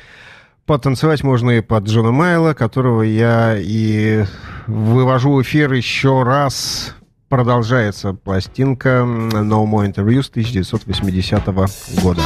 потанцевать 0.65 1.23
можно 1.23 1.51
и 1.51 1.61
под 1.61 1.85
Джона 1.85 2.11
Майла, 2.11 2.53
которого 2.53 3.01
я 3.01 3.55
и 3.57 4.25
вывожу 4.67 5.33
в 5.33 5.41
эфир 5.41 5.73
еще 5.73 6.23
раз. 6.23 6.95
Продолжается 7.29 8.13
пластинка 8.13 9.03
No 9.05 9.65
More 9.65 9.91
Interviews 9.91 10.29
1980 10.29 11.45
года. 12.01 12.21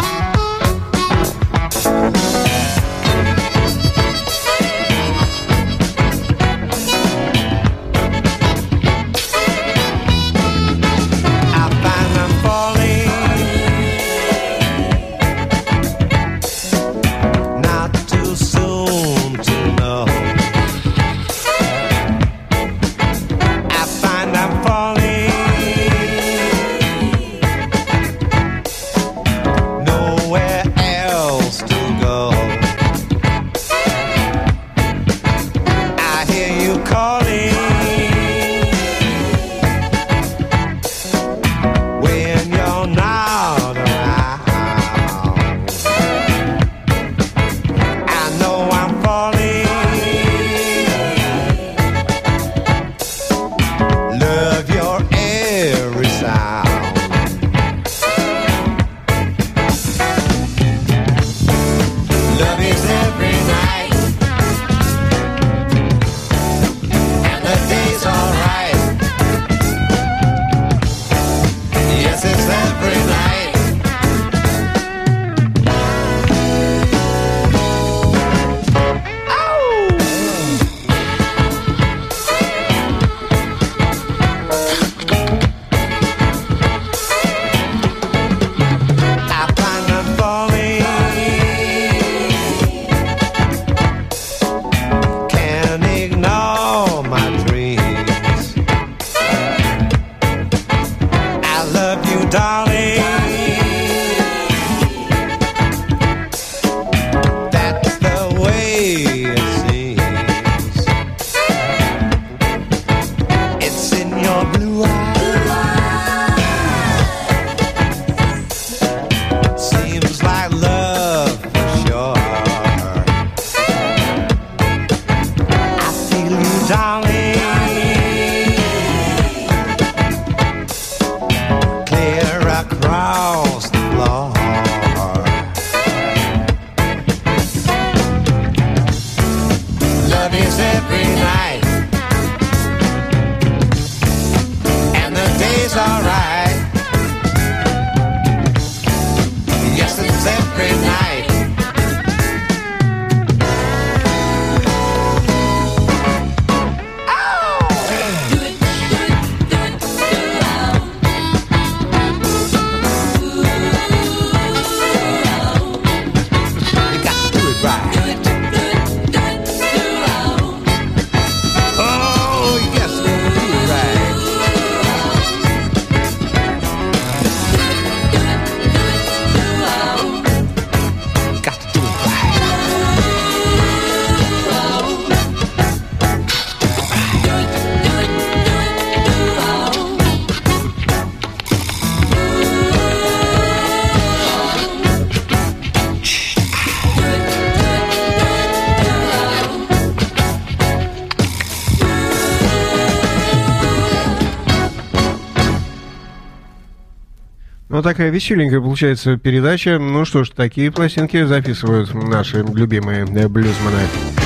Такая 208.01 208.15
веселенькая 208.15 208.59
получается 208.59 209.15
передача. 209.15 209.77
Ну 209.77 210.05
что 210.05 210.23
ж, 210.23 210.31
такие 210.31 210.71
пластинки 210.71 211.23
записывают 211.23 211.93
наши 211.93 212.37
любимые 212.37 213.05
блюзманы. 213.05 214.20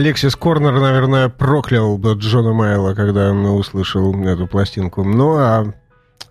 Алексис 0.00 0.34
Корнер, 0.34 0.72
наверное, 0.80 1.28
проклял 1.28 2.00
Джона 2.00 2.54
Майла, 2.54 2.94
когда 2.94 3.32
он 3.32 3.44
услышал 3.44 4.14
эту 4.24 4.46
пластинку. 4.46 5.04
Ну, 5.04 5.36
а 5.36 5.74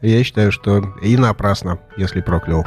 я 0.01 0.23
считаю, 0.23 0.51
что 0.51 0.95
и 1.03 1.15
напрасно, 1.17 1.77
если 1.95 2.21
проклял. 2.21 2.65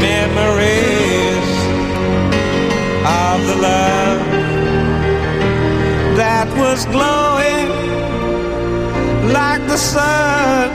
memories 0.00 1.48
of 3.04 3.36
the 3.48 3.56
love 3.68 4.20
that 6.16 6.46
was 6.56 6.84
glowing 6.86 7.68
like 9.32 9.62
the 9.66 9.76
sun 9.76 10.70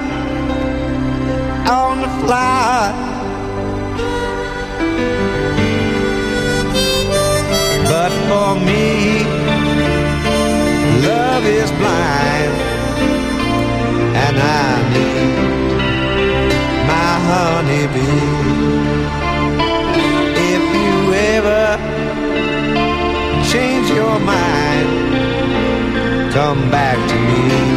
on 1.67 2.01
the 2.01 2.11
flower. 2.21 2.91
But 7.91 8.11
for 8.27 8.51
me, 8.67 9.23
love 11.07 11.45
is 11.45 11.71
blind, 11.79 12.53
and 14.25 14.37
I 14.37 14.72
honeybee. 17.93 19.03
If 20.35 20.63
you 20.83 21.13
ever 21.13 21.77
change 23.51 23.89
your 23.89 24.19
mind, 24.19 24.89
come 26.33 26.69
back 26.71 26.97
to 27.09 27.15
me, 27.15 27.72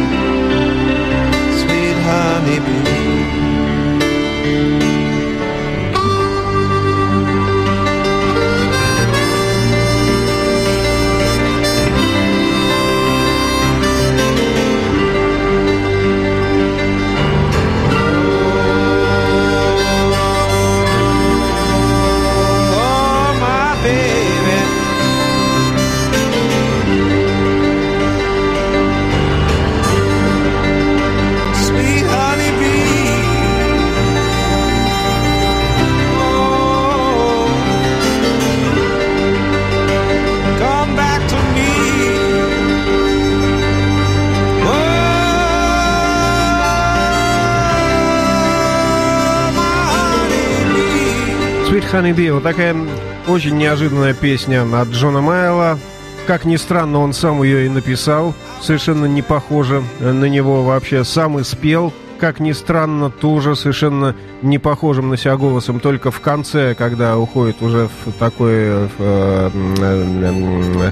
Honey. 51.91 52.33
Вот 52.33 52.43
такая 52.43 52.75
очень 53.27 53.57
неожиданная 53.57 54.13
песня 54.13 54.65
от 54.79 54.89
Джона 54.89 55.21
Майла. 55.21 55.79
Как 56.25 56.43
ни 56.43 56.57
странно, 56.57 56.99
он 56.99 57.13
сам 57.13 57.41
ее 57.43 57.65
и 57.65 57.69
написал. 57.69 58.33
Совершенно 58.61 59.05
не 59.05 59.21
похоже 59.21 59.83
на 59.99 60.25
него 60.25 60.63
вообще. 60.63 61.03
Сам 61.05 61.39
и 61.39 61.43
спел. 61.43 61.93
Как 62.19 62.39
ни 62.39 62.51
странно, 62.51 63.09
тоже 63.09 63.55
совершенно 63.55 64.15
не 64.41 64.57
похожим 64.57 65.09
на 65.09 65.17
себя 65.17 65.37
голосом. 65.37 65.79
Только 65.79 66.11
в 66.11 66.19
конце, 66.19 66.75
когда 66.75 67.17
уходит 67.17 67.61
уже 67.61 67.89
в 68.05 68.11
такой... 68.13 68.87
В, 68.87 68.91
э, 68.99 69.49
э, 69.79 70.91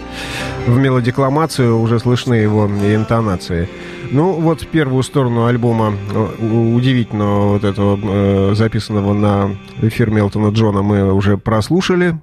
в 0.67 0.77
мелодикламацию, 0.77 1.77
уже 1.79 1.99
слышны 1.99 2.35
его 2.35 2.67
интонации. 2.67 3.67
Ну, 4.11 4.33
вот 4.33 4.65
первую 4.67 5.03
сторону 5.03 5.45
альбома 5.45 5.93
э, 6.13 6.45
удивительного 6.75 7.53
вот 7.53 7.63
этого 7.63 7.99
э, 8.01 8.55
записанного 8.55 9.13
на 9.13 9.55
эфир 9.81 10.09
Мелтона 10.09 10.53
Джона 10.53 10.81
мы 10.81 11.13
уже 11.13 11.37
прослушали. 11.37 12.17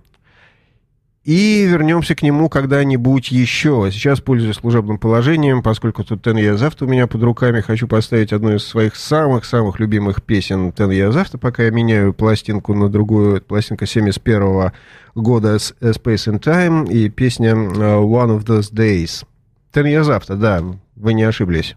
И 1.25 1.65
вернемся 1.67 2.17
к 2.17 2.23
нему 2.23 2.49
когда-нибудь 2.49 3.31
еще. 3.31 3.89
Сейчас, 3.93 4.21
пользуясь 4.21 4.57
служебным 4.57 4.99
положением, 4.99 5.63
поскольку 5.63 6.03
тут 6.03 6.27
Ten 6.27 6.35
Years 6.35 6.69
After 6.69 6.85
у 6.85 6.89
меня 6.89 7.07
под 7.07 7.23
руками, 7.23 7.61
хочу 7.61 7.87
поставить 7.87 8.33
одну 8.33 8.57
из 8.57 8.65
своих 8.65 8.97
самых-самых 8.97 9.79
любимых 9.79 10.21
песен 10.25 10.71
Ten 10.71 10.89
Years 10.89 11.13
After, 11.13 11.39
пока 11.39 11.63
я 11.63 11.71
меняю 11.71 12.13
пластинку 12.13 12.75
на 12.75 12.89
другую. 12.89 13.41
Пластинка 13.41 13.87
71 13.87 14.73
года 15.15 15.55
Space 15.55 16.27
and 16.27 16.41
Time 16.41 16.91
и 16.91 17.09
песня 17.09 17.51
э, 17.51 17.55
One 17.55 18.37
of 18.37 18.45
Those 18.45 18.73
Days. 18.73 19.25
Ten 19.73 19.85
Years 19.85 20.09
After, 20.09 20.35
да, 20.35 20.61
вы 20.95 21.15
не 21.15 21.25
ошиблись. 21.25 21.77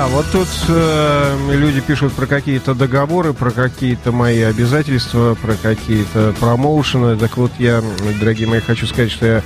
Да, 0.00 0.06
вот 0.06 0.24
тут 0.32 0.48
э, 0.68 1.50
люди 1.50 1.82
пишут 1.82 2.14
про 2.14 2.24
какие-то 2.24 2.74
договоры, 2.74 3.34
про 3.34 3.50
какие-то 3.50 4.12
мои 4.12 4.40
обязательства, 4.40 5.34
про 5.34 5.52
какие-то 5.56 6.34
промоушены. 6.40 7.18
Так 7.18 7.36
вот, 7.36 7.52
я, 7.58 7.82
дорогие 8.18 8.48
мои, 8.48 8.60
хочу 8.60 8.86
сказать, 8.86 9.10
что 9.10 9.26
я 9.26 9.42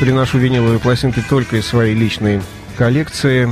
приношу 0.00 0.38
виниловые 0.38 0.80
пластинки 0.80 1.22
только 1.30 1.58
из 1.58 1.66
своей 1.66 1.94
личной 1.94 2.42
коллекции 2.76 3.48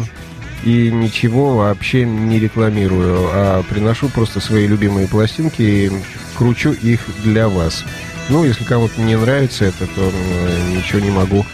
и 0.64 0.90
ничего 0.90 1.56
вообще 1.56 2.04
не 2.04 2.40
рекламирую, 2.40 3.28
а 3.32 3.62
приношу 3.62 4.08
просто 4.08 4.40
свои 4.40 4.66
любимые 4.66 5.06
пластинки 5.06 5.62
и 5.62 5.92
кручу 6.36 6.72
их 6.72 6.98
для 7.22 7.48
вас. 7.48 7.84
Ну, 8.28 8.44
если 8.44 8.64
кому-то 8.64 9.00
не 9.00 9.14
нравится 9.14 9.66
это, 9.66 9.86
то 9.86 10.00
э, 10.12 10.76
ничего 10.76 10.98
не 10.98 11.12
могу 11.12 11.46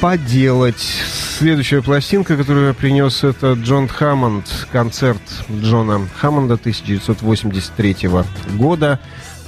поделать. 0.00 1.02
Следующая 1.36 1.82
пластинка, 1.82 2.36
которую 2.36 2.68
я 2.68 2.74
принес, 2.74 3.24
это 3.24 3.54
Джон 3.54 3.88
Хаммонд, 3.88 4.68
концерт 4.70 5.20
Джона 5.50 6.08
Хаммонда 6.16 6.54
1983 6.54 8.08
года. 8.56 9.00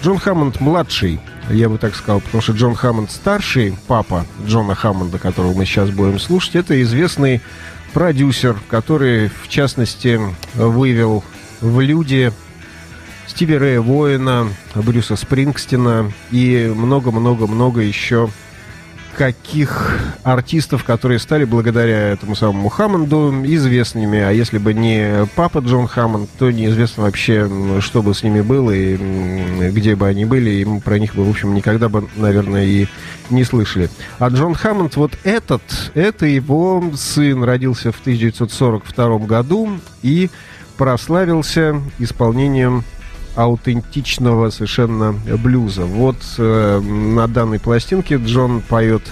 Джон 0.03 0.19
Хаммонд 0.19 0.61
младший, 0.61 1.21
я 1.49 1.69
бы 1.69 1.79
так 1.79 1.95
сказал, 1.95 2.21
потому 2.21 2.43
что 2.43 2.55
Джон 2.55 2.75
Хаммонд 2.75 3.13
старший, 3.13 3.79
папа 3.87 4.27
Джона 4.45 4.75
Хаммонда, 4.75 5.21
которого 5.21 5.55
мы 5.55 5.65
сейчас 5.65 5.91
будем 5.91 6.19
слушать, 6.19 6.57
это 6.57 6.83
известный 6.83 7.41
продюсер, 7.93 8.57
который, 8.69 9.29
в 9.29 9.47
частности, 9.49 10.21
вывел 10.55 11.23
в 11.61 11.81
люди 11.81 12.33
Стиви 13.29 13.57
Рэя 13.57 13.81
Воина, 13.81 14.49
Брюса 14.75 15.15
Спрингстина 15.15 16.13
и 16.33 16.69
много-много-много 16.75 17.81
еще 17.81 18.29
каких 19.17 19.99
артистов, 20.23 20.85
которые 20.85 21.19
стали 21.19 21.45
благодаря 21.45 22.11
этому 22.11 22.37
самому 22.37 22.69
Хаммонду 22.69 23.33
известными. 23.45 24.19
А 24.21 24.31
если 24.31 24.59
бы 24.59 24.75
не 24.75 25.27
папа 25.35 25.59
Джон 25.59 25.89
Хаммонд, 25.89 26.29
то 26.39 26.51
неизвестно 26.51 27.05
вообще, 27.05 27.51
что 27.81 28.03
бы 28.03 28.15
с 28.15 28.23
ними 28.23 28.43
было 28.43 28.71
и 28.71 28.97
где 29.71 29.97
бы 29.97 30.07
они 30.07 30.25
были. 30.25 30.51
И 30.51 30.65
мы 30.65 30.81
про 30.81 30.99
них 30.99 31.15
бы, 31.15 31.25
в 31.25 31.31
общем, 31.31 31.55
никогда 31.55 31.89
бы, 31.89 32.09
наверное, 32.17 32.65
и 32.65 32.87
не 33.31 33.45
слышали. 33.45 33.89
А 34.19 34.29
Джон 34.29 34.55
Хаммонд, 34.55 34.97
вот 34.97 35.13
этот, 35.25 35.63
это 35.95 36.27
его 36.27 36.85
сын, 36.95 37.43
родился 37.43 37.93
в 37.93 38.01
1942 38.01 39.19
году 39.21 39.81
и 40.03 40.31
прославился 40.77 41.81
исполнением 41.99 42.85
аутентичного 43.37 44.51
совершенно 44.51 45.13
блюза. 45.13 45.85
Вот 45.85 46.17
э, 46.39 46.81
на 46.81 47.29
данной 47.29 47.61
пластинке 47.61 48.17
Джон 48.17 48.63
поет 48.63 49.03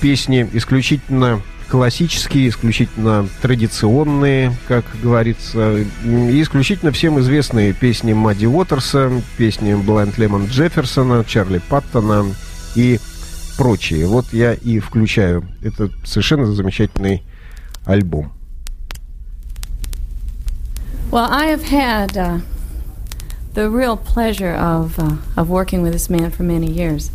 песни 0.00 0.48
исключительно 0.52 1.40
классические, 1.68 2.48
исключительно 2.48 3.28
традиционные, 3.42 4.52
как 4.66 4.84
говорится, 5.02 5.78
и 6.04 6.42
исключительно 6.42 6.92
всем 6.92 7.20
известные 7.20 7.72
песни 7.72 8.12
Мадди 8.12 8.46
Уотерса, 8.46 9.10
песни 9.36 9.74
Блайнд 9.74 10.18
Лемон 10.18 10.46
Джефферсона, 10.46 11.24
Чарли 11.24 11.58
Паттона 11.58 12.24
и 12.74 12.98
прочие. 13.56 14.06
Вот 14.06 14.32
я 14.32 14.54
и 14.54 14.78
включаю. 14.78 15.46
Это 15.62 15.90
совершенно 16.04 16.46
замечательный 16.46 17.22
альбом. 17.84 18.32
Well, 21.10 21.26
I 21.30 21.46
have 21.46 21.62
had 21.62 22.16
uh, 22.16 22.40
the 23.54 23.70
real 23.70 23.96
pleasure 23.96 24.52
of, 24.52 24.98
uh, 24.98 25.16
of 25.36 25.48
working 25.48 25.82
with 25.82 25.92
this 25.92 26.08
man 26.08 26.30
for 26.30 26.42
many 26.42 26.70
years. 26.70 27.10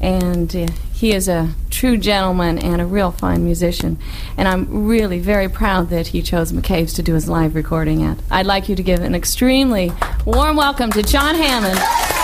And 0.00 0.54
uh, 0.54 0.68
he 0.92 1.12
is 1.12 1.28
a 1.28 1.54
true 1.70 1.96
gentleman 1.96 2.58
and 2.58 2.80
a 2.80 2.86
real 2.86 3.10
fine 3.10 3.44
musician. 3.44 3.98
And 4.36 4.48
I'm 4.48 4.86
really 4.86 5.18
very 5.18 5.48
proud 5.48 5.90
that 5.90 6.08
he 6.08 6.22
chose 6.22 6.52
McCabe's 6.52 6.92
to 6.94 7.02
do 7.02 7.14
his 7.14 7.28
live 7.28 7.54
recording 7.54 8.02
at. 8.02 8.18
I'd 8.30 8.46
like 8.46 8.68
you 8.68 8.76
to 8.76 8.82
give 8.82 9.00
an 9.00 9.14
extremely 9.14 9.92
warm 10.24 10.56
welcome 10.56 10.90
to 10.92 11.02
John 11.02 11.34
Hammond. 11.34 12.17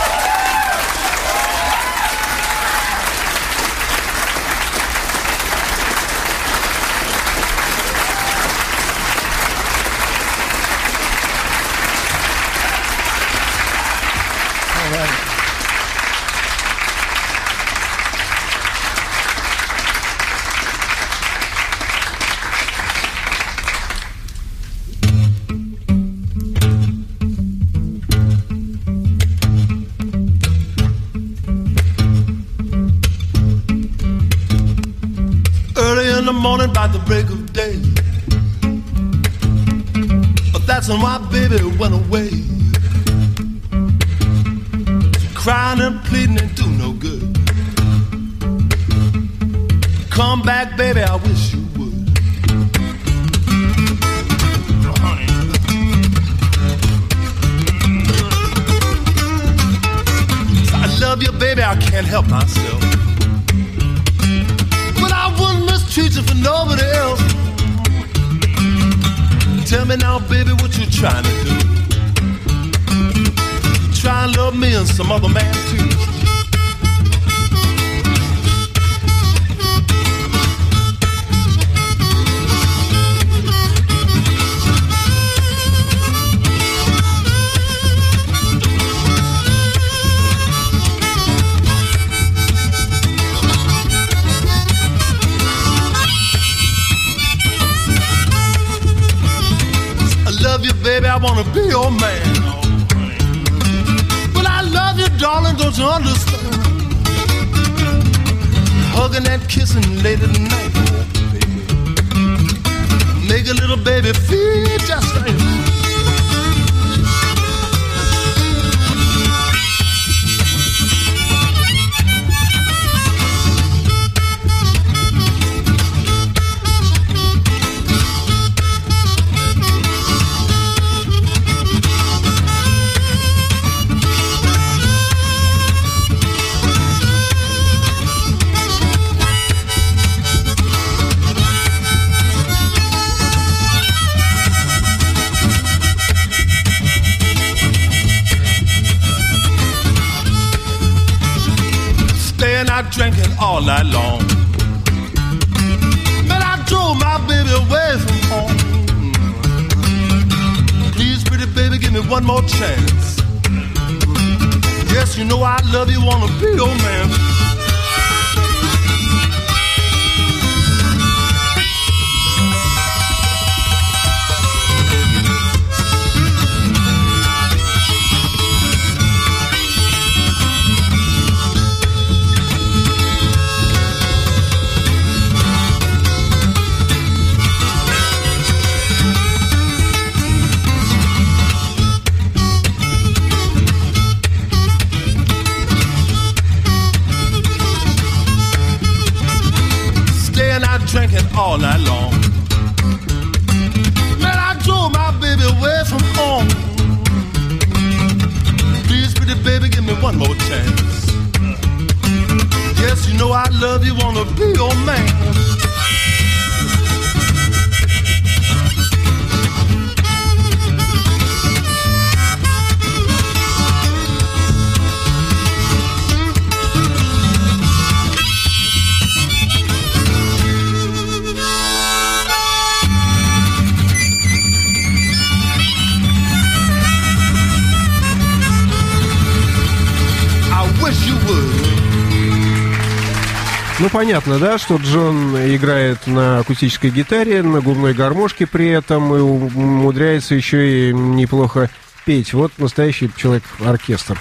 Понятно, 244.05 244.39
да, 244.39 244.59
что 244.59 244.76
Джон 244.76 245.35
играет 245.35 246.07
на 246.07 246.41
акустической 246.41 246.91
гитаре, 246.91 247.43
на 247.43 247.63
губной 247.63 247.95
гармошке 247.95 248.47
при 248.47 248.68
этом 248.68 249.14
и 249.14 249.18
умудряется 249.18 250.35
еще 250.35 250.91
и 250.91 250.93
неплохо 250.93 251.71
петь. 252.05 252.35
Вот 252.35 252.53
настоящий 252.59 253.11
человек-оркестр. 253.17 254.18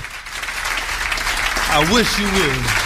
I 1.76 1.84
wish 1.92 2.08
you 2.18 2.28
would. 2.34 2.83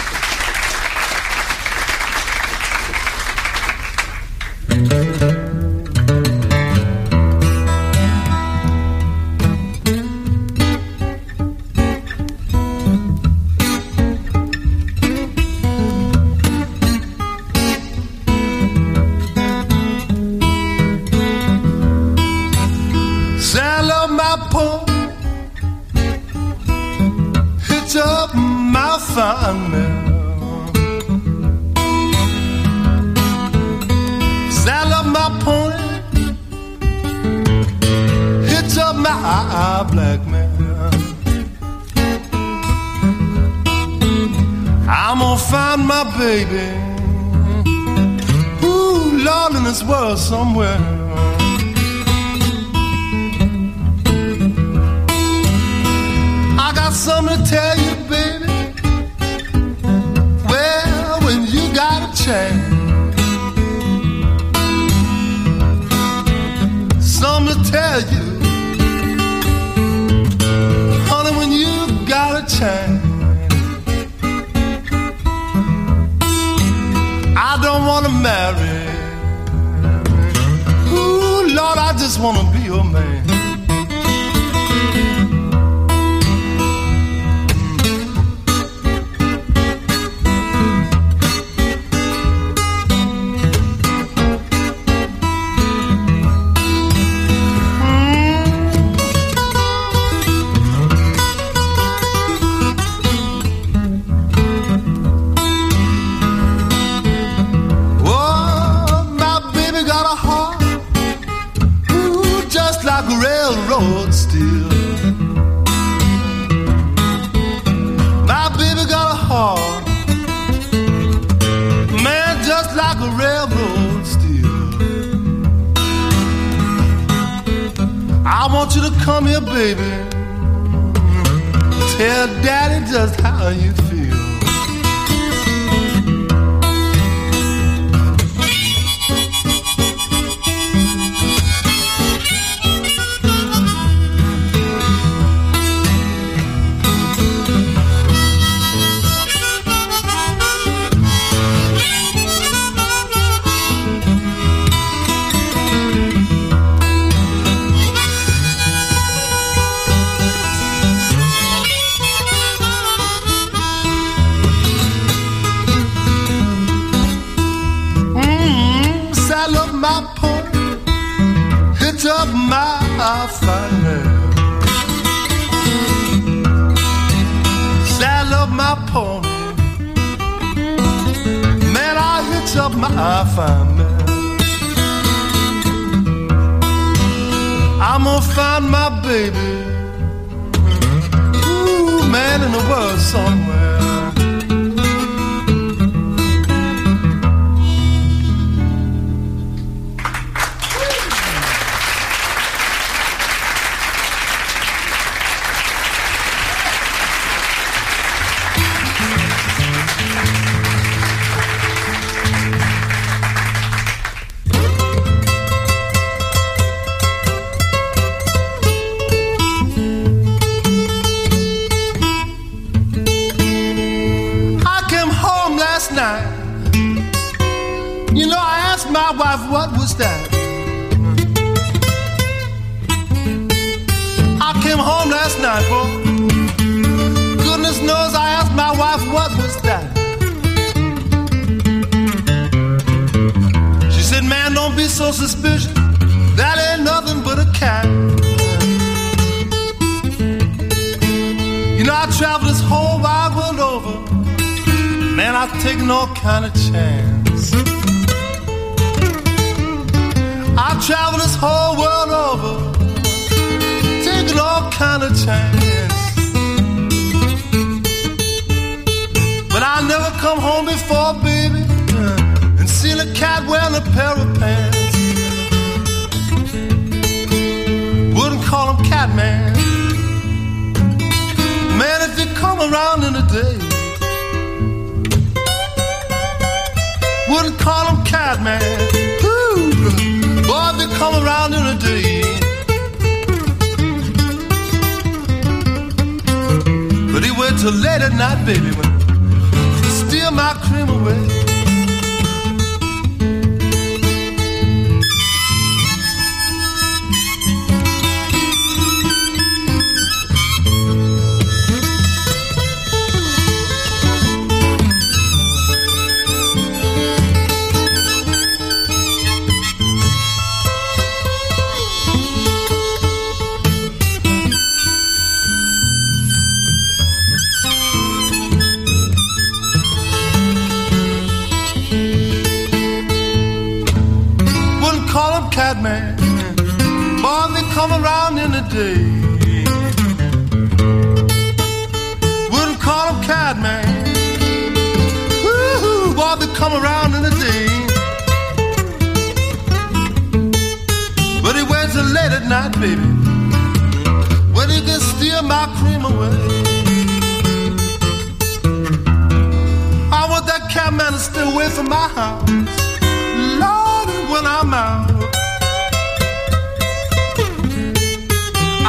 mouth. 364.68 365.10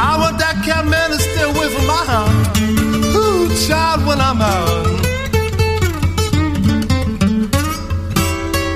I 0.08 0.16
want 0.20 0.38
that 0.38 0.62
cat 0.64 0.86
man 0.86 1.10
to 1.10 1.18
stay 1.18 1.42
away 1.42 1.68
from 1.74 1.86
my 1.86 2.04
heart. 2.10 2.58
Ooh, 3.16 3.48
child, 3.66 4.06
when 4.06 4.20
I'm 4.20 4.42
out. 4.42 4.86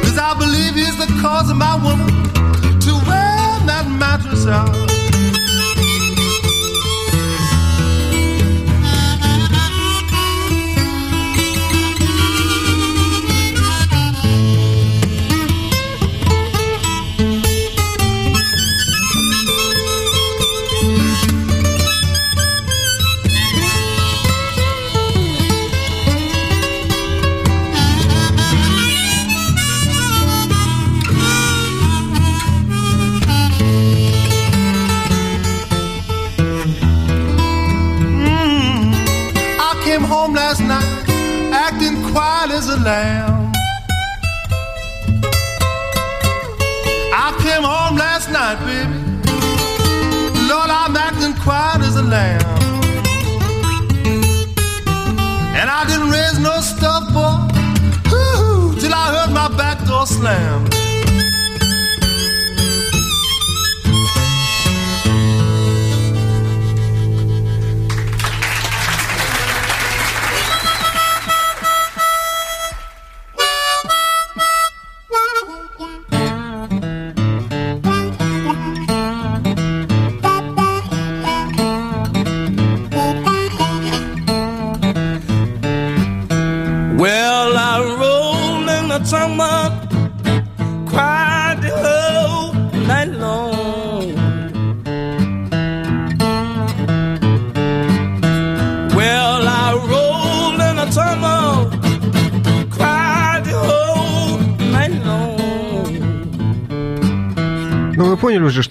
Cause 0.03 0.19
I 0.19 0.35
believe 0.39 0.75
he's 0.75 0.97
the 0.97 1.11
cause 1.21 1.51
of 1.51 1.57
my 1.57 1.77
woman 1.85 2.09
to 2.81 2.93
wear 3.09 3.61
that 3.69 3.87
mattress 3.99 4.47
out. 4.47 4.84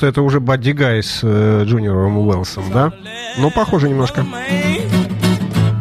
что 0.03 0.09
это 0.09 0.21
уже 0.21 0.41
Бадди 0.41 0.71
Гай 0.71 1.01
с 1.01 1.21
э, 1.23 1.63
Джуниором 1.63 2.17
Уэллсом, 2.17 2.69
да? 2.73 2.91
Ну, 3.37 3.49
похоже 3.51 3.87
немножко. 3.87 4.25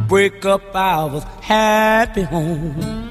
Break 0.08 0.42
up, 0.44 0.62
I 0.72 1.08
was 1.08 1.24
happy 1.48 2.24
home. 2.30 3.01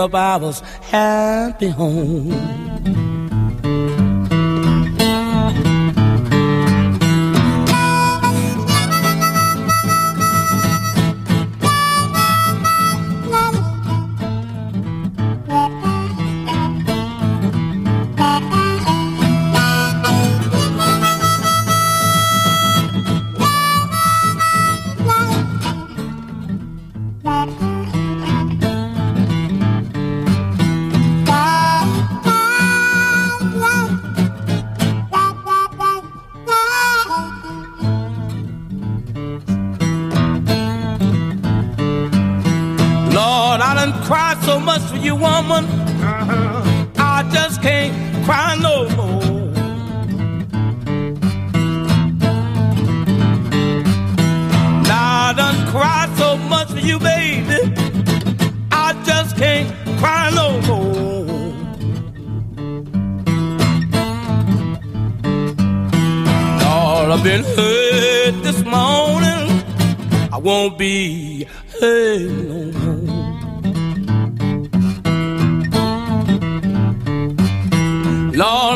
up 0.00 0.14
I 0.14 0.36
was 0.38 0.60
happy 0.80 1.68
home. 1.68 3.09
woman, 45.20 45.64
uh-huh. 45.66 46.86
I 46.96 47.28
just 47.30 47.60
can't 47.60 47.92
cry 48.24 48.56
no 48.58 48.88
more. 48.96 49.52
Now 54.88 55.28
I 55.28 55.34
done 55.36 55.66
cried 55.68 56.10
so 56.16 56.36
much 56.38 56.68
for 56.68 56.78
you, 56.78 56.98
baby, 56.98 57.60
I 58.72 58.94
just 59.04 59.36
can't 59.36 59.68
cry 59.98 60.30
no 60.34 60.48
more. 60.68 61.10
Lord, 66.64 67.10
I've 67.10 67.22
been 67.22 67.44
hurt 67.44 68.42
this 68.42 68.64
morning, 68.64 69.42
I 70.32 70.38
won't 70.42 70.78
be 70.78 71.46
hurt 71.78 72.20
no 72.48 72.59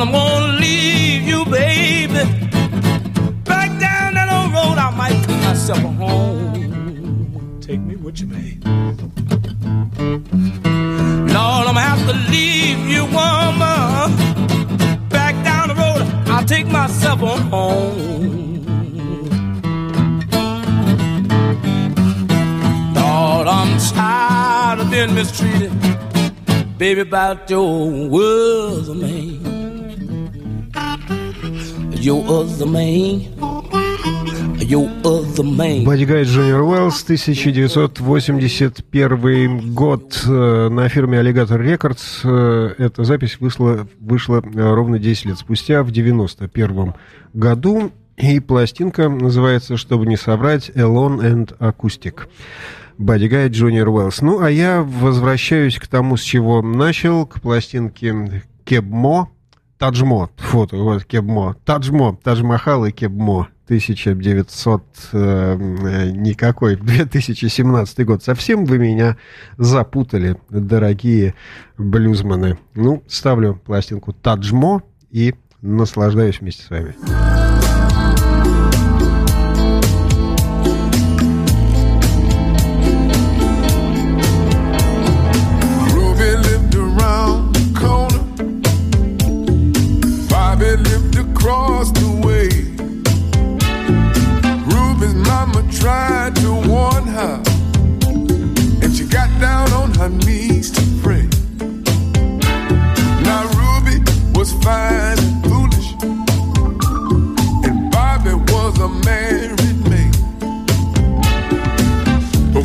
I'm 0.06 0.12
gonna 0.12 0.58
leave 0.58 1.22
you, 1.22 1.46
baby. 1.46 2.12
Back 3.42 3.70
down 3.80 4.12
that 4.12 4.28
old 4.30 4.52
road, 4.52 4.76
I 4.76 4.90
might 4.94 5.18
take 5.24 5.40
myself 5.40 5.78
home. 5.78 7.58
Take 7.62 7.80
me 7.80 7.96
with 7.96 8.20
you, 8.20 8.26
babe. 8.26 8.62
Lord, 11.34 11.66
I'm 11.68 11.74
gonna 11.74 11.80
have 11.80 12.06
to 12.06 12.16
leave 12.30 12.80
you, 12.86 13.04
woman. 13.16 14.10
Back 15.08 15.42
down 15.42 15.68
the 15.68 15.74
road, 15.74 16.02
I'll 16.28 16.44
take 16.44 16.66
myself 16.66 17.20
home. 17.20 18.62
Lord, 22.94 23.46
I'm 23.48 23.78
tired 23.78 24.80
of 24.80 24.90
being 24.90 25.14
mistreated. 25.14 25.72
Baby, 26.76 27.00
about 27.00 27.48
your 27.48 28.10
other 28.12 28.83
Your 32.04 32.20
other 32.28 32.68
Гай 36.04 36.24
Джуниор 36.24 36.60
Уэллс, 36.60 37.02
1981 37.04 39.72
год. 39.72 40.22
Э, 40.26 40.68
на 40.68 40.86
фирме 40.90 41.20
Alligator 41.20 41.58
Records 41.58 42.20
э, 42.24 42.74
эта 42.76 43.04
запись 43.04 43.40
вышла, 43.40 43.88
вышла 43.98 44.42
ровно 44.42 44.98
10 44.98 45.24
лет 45.24 45.38
спустя, 45.38 45.82
в 45.82 45.92
91 45.92 46.92
году. 47.32 47.90
И 48.18 48.38
пластинка 48.38 49.08
называется, 49.08 49.78
чтобы 49.78 50.04
не 50.04 50.18
собрать, 50.18 50.68
Elon 50.74 51.22
and 51.22 51.56
Acoustic. 51.58 52.28
Бадди 52.98 53.28
Гай, 53.28 53.48
Джуниор 53.48 53.88
Уэллс. 53.88 54.20
Ну, 54.20 54.42
а 54.42 54.50
я 54.50 54.82
возвращаюсь 54.82 55.78
к 55.78 55.86
тому, 55.86 56.18
с 56.18 56.22
чего 56.22 56.60
начал, 56.60 57.24
к 57.24 57.40
пластинке 57.40 58.42
Кебмо, 58.66 59.30
Таджмо, 59.78 60.30
фото, 60.36 60.76
вот, 60.76 61.04
Кебмо, 61.04 61.56
Таджмо, 61.64 62.18
Таджмахал 62.22 62.84
и 62.86 62.92
Кебмо, 62.92 63.48
1900, 63.66 64.82
э, 65.12 66.10
никакой, 66.14 66.76
2017 66.80 68.06
год. 68.06 68.22
Совсем 68.22 68.64
вы 68.66 68.78
меня 68.78 69.16
запутали, 69.56 70.36
дорогие 70.50 71.34
блюзманы. 71.78 72.58
Ну, 72.74 73.02
ставлю 73.08 73.60
пластинку 73.64 74.12
Таджмо 74.12 74.82
и 75.10 75.34
наслаждаюсь 75.60 76.40
вместе 76.40 76.62
с 76.62 76.70
вами. 76.70 76.94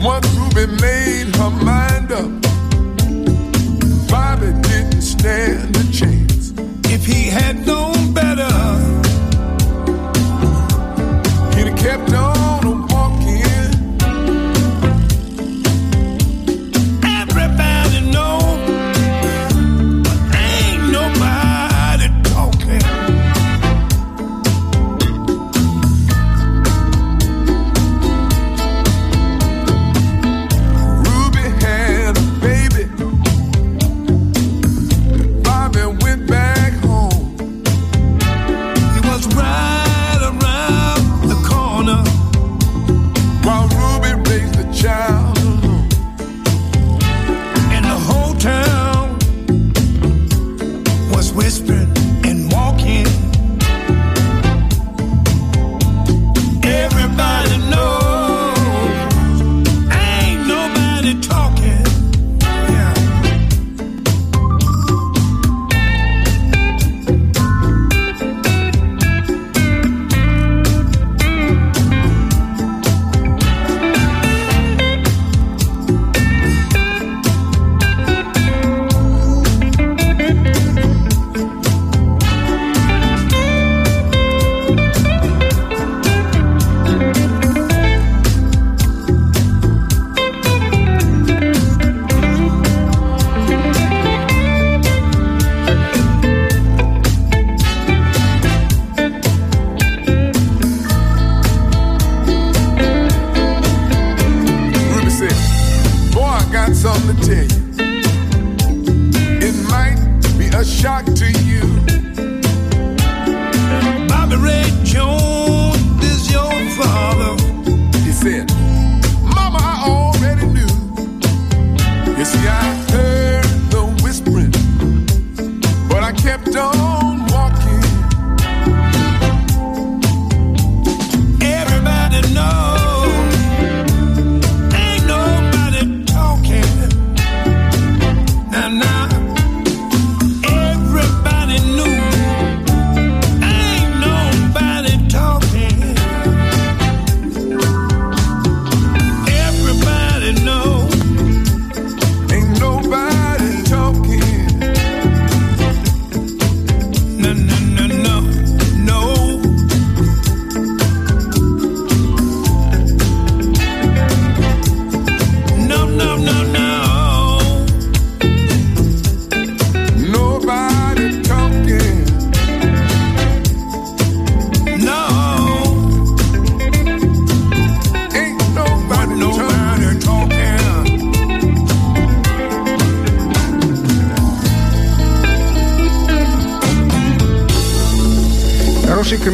Once 0.01 0.27
Ruby 0.33 0.65
made 0.81 1.35
her 1.35 1.49
mind 1.49 2.11
up, 2.13 2.31
Bobby 4.09 4.51
didn't 4.61 5.01
stand 5.01 5.75
a 5.75 5.91
chance. 5.91 6.53
If 6.85 7.05
he 7.05 7.25
had 7.25 7.67
known. 7.67 7.98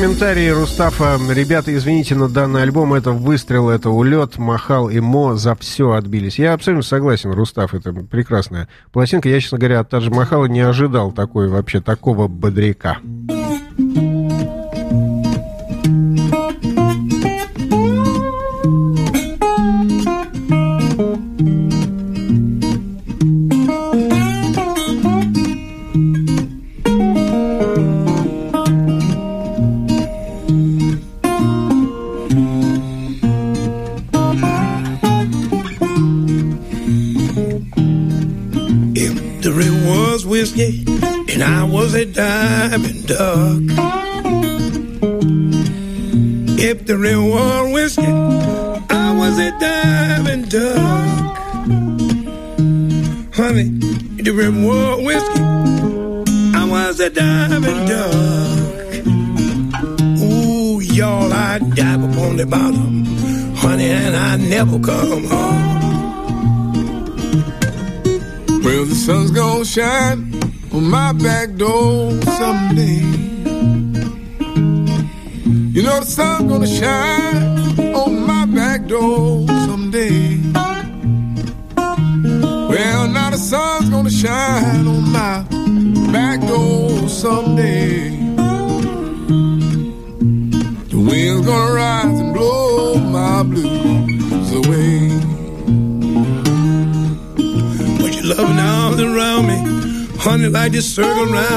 комментарии 0.05 0.49
Рустафа. 0.49 1.17
Ребята, 1.33 1.75
извините, 1.75 2.13
но 2.13 2.27
данный 2.27 2.61
альбом 2.61 2.93
это 2.93 3.11
выстрел, 3.11 3.69
это 3.69 3.89
улет, 3.89 4.37
махал 4.37 4.87
и 4.87 4.99
мо 4.99 5.35
за 5.35 5.55
все 5.55 5.93
отбились. 5.93 6.37
Я 6.37 6.53
абсолютно 6.53 6.83
согласен, 6.83 7.31
Рустав, 7.31 7.73
это 7.73 7.91
прекрасная 7.91 8.69
пластинка. 8.91 9.29
Я, 9.29 9.41
честно 9.41 9.57
говоря, 9.57 9.79
от 9.79 9.89
Таджи 9.89 10.11
Махала 10.11 10.45
не 10.45 10.61
ожидал 10.61 11.11
такой 11.11 11.47
вообще, 11.47 11.81
такого 11.81 12.27
бодряка. 12.27 12.99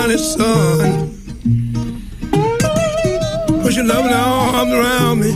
shining 0.09 0.19
sun. 0.19 1.15
Put 3.63 3.75
your 3.75 3.85
loving 3.85 4.13
arms 4.13 4.73
around 4.73 5.21
me, 5.21 5.33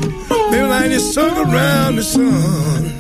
baby, 0.51 0.67
like 0.67 0.91
the 0.91 1.01
sun 1.01 1.37
around 1.47 1.97
the 1.97 2.03
sun. 2.03 2.91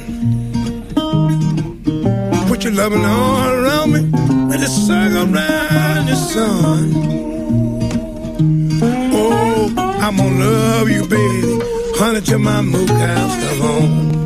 Put 2.48 2.64
your 2.64 2.74
loving 2.74 3.04
arms 3.04 3.52
around 3.64 3.92
me, 3.92 4.00
like 4.48 4.60
the 4.60 4.66
sun 4.66 5.12
around 5.16 6.06
the 6.06 6.16
sun. 6.16 6.92
Oh, 9.14 9.74
I'm 9.76 10.16
gonna 10.16 10.38
love 10.38 10.90
you, 10.90 11.06
baby, 11.06 11.60
honey, 11.96 12.20
till 12.20 12.38
my 12.38 12.60
mood 12.60 12.88
comes 12.88 13.58
home. 13.60 14.21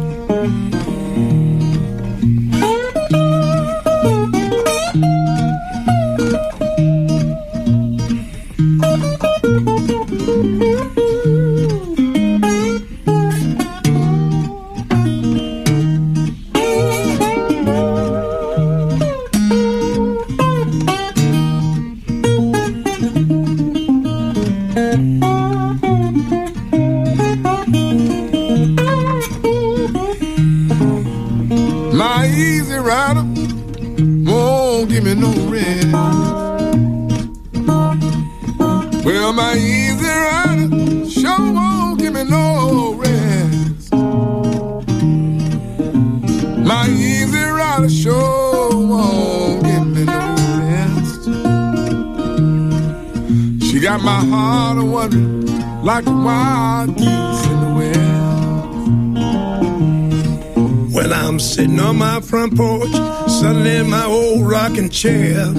my 62.16 62.22
front 62.22 62.56
porch, 62.56 62.92
suddenly 63.28 63.76
in 63.76 63.90
my 63.90 64.06
old 64.06 64.48
rocking 64.48 64.88
chair. 64.88 65.52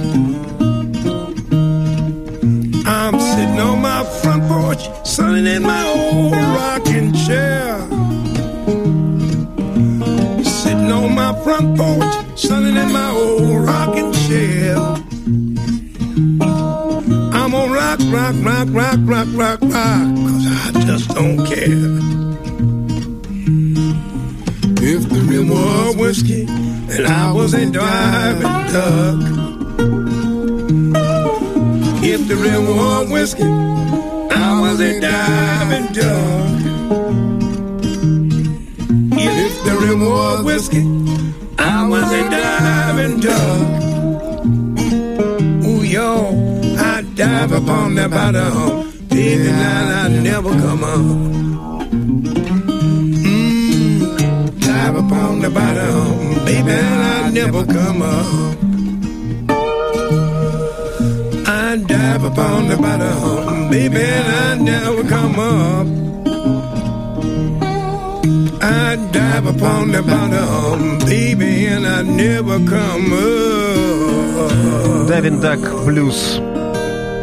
Dive 69.58 69.66
upon 69.66 69.92
the 69.92 70.02
bottom, 70.02 70.98
baby, 70.98 71.66
and 71.66 71.86
I 71.86 72.02
never 72.02 72.58
come 72.66 73.12
up. 73.12 75.08
Давин 75.08 75.40
Дак 75.40 75.58
Блюз. 75.84 76.40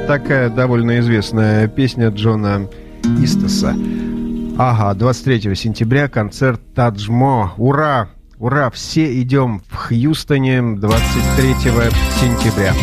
Такая 0.07 0.49
довольно 0.49 0.99
известная 0.99 1.67
песня 1.67 2.09
Джона 2.09 2.67
Истаса. 3.21 3.75
Ага, 4.57 4.93
23 4.97 5.55
сентября 5.55 6.07
концерт 6.07 6.61
Таджмо. 6.73 7.53
Ура! 7.57 8.09
Ура! 8.39 8.69
Все 8.69 9.21
идем 9.21 9.61
в 9.69 9.75
Хьюстоне 9.75 10.61
23 10.61 11.53
сентября. 12.21 12.73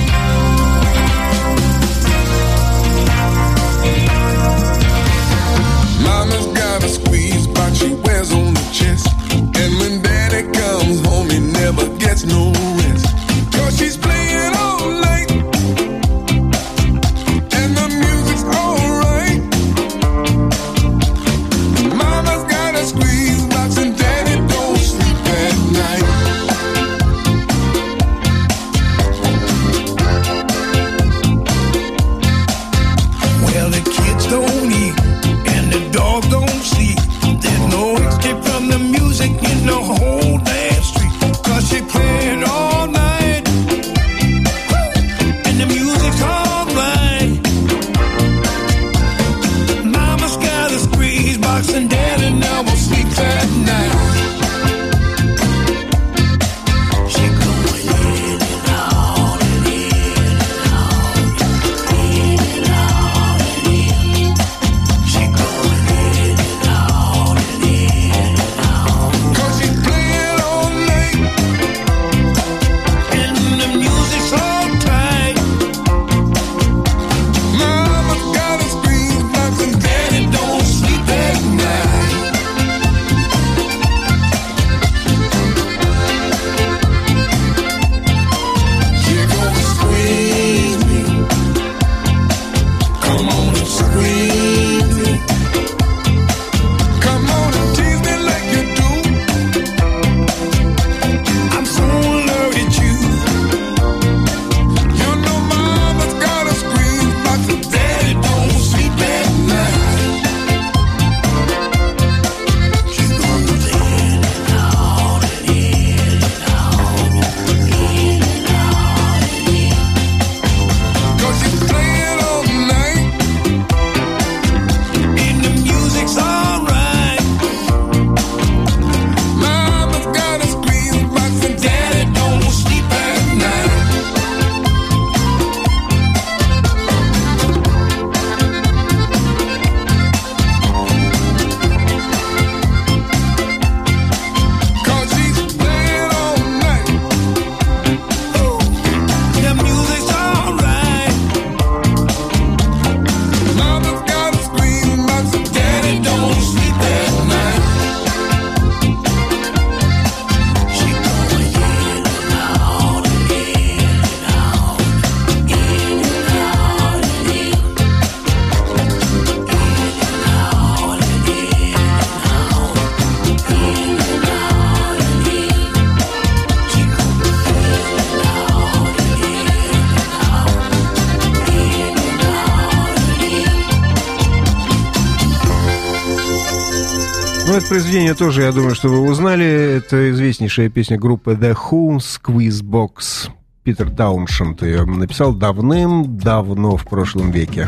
Произведение 187.73 188.13
тоже, 188.13 188.43
я 188.43 188.53
думаю, 188.53 188.75
что 188.75 188.89
вы 188.89 189.01
узнали. 189.11 189.47
Это 189.47 190.11
известнейшая 190.11 190.69
песня 190.69 190.99
группы 190.99 191.33
The 191.33 191.57
Who, 191.57 192.01
Squeeze 192.01 192.63
Box. 192.63 193.31
Питер 193.65 193.89
Тауншенд 193.91 194.61
ее 194.61 194.85
написал 194.85 195.33
давным-давно 195.33 196.77
в 196.77 196.85
прошлом 196.85 197.31
веке. 197.31 197.67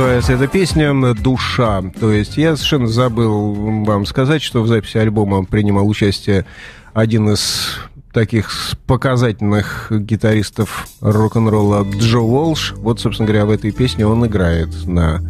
Называется 0.00 0.32
эта 0.32 0.46
песня 0.46 1.14
«Душа». 1.14 1.82
То 2.00 2.10
есть 2.10 2.38
я 2.38 2.56
совершенно 2.56 2.86
забыл 2.86 3.84
вам 3.84 4.06
сказать, 4.06 4.40
что 4.40 4.62
в 4.62 4.66
записи 4.66 4.96
альбома 4.96 5.44
принимал 5.44 5.86
участие 5.86 6.46
один 6.94 7.28
из 7.28 7.76
таких 8.10 8.50
показательных 8.86 9.88
гитаристов 9.90 10.88
рок-н-ролла 11.02 11.86
Джо 11.98 12.20
Уолш. 12.20 12.72
Вот, 12.78 12.98
собственно 12.98 13.26
говоря, 13.26 13.44
в 13.44 13.50
этой 13.50 13.72
песне 13.72 14.06
он 14.06 14.24
играет 14.24 14.70
на 14.86 15.20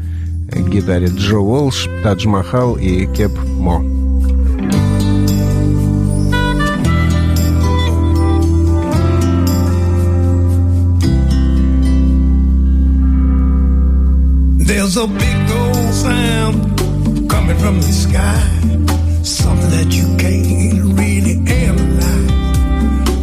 гитаре 0.55 1.09
Джо 1.09 1.38
Уолш, 1.38 1.88
Тадж 2.05 2.28
Махал 2.28 2.76
и 2.76 3.12
Кеп 3.12 3.32
Мо. 3.59 3.99
There's 14.70 14.97
a 14.97 15.06
big 15.09 15.51
old 15.51 15.92
sound 15.92 17.28
coming 17.28 17.59
from 17.59 17.80
the 17.80 17.90
sky. 17.90 18.40
Something 19.24 19.70
that 19.70 19.90
you 19.90 20.06
can't 20.16 20.97
really 20.97 21.42
analyze. 21.66 22.30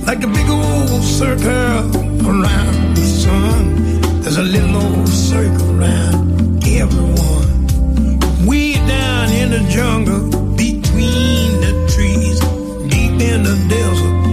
Like 0.06 0.24
a 0.26 0.28
big 0.28 0.50
old 0.50 1.02
circle 1.02 1.48
around 2.28 2.98
the 2.98 3.06
sun. 3.24 4.22
There's 4.24 4.36
a 4.36 4.44
little 4.44 4.76
old 4.76 5.08
circle 5.08 5.80
around 5.80 6.66
everyone. 6.68 7.70
We 8.46 8.74
down 8.86 9.32
in 9.32 9.52
the 9.52 9.64
jungle 9.70 10.28
between 10.58 11.62
the 11.64 11.72
trees, 11.96 12.42
deep 12.92 13.22
in 13.22 13.44
the 13.44 13.56
desert, 13.70 14.27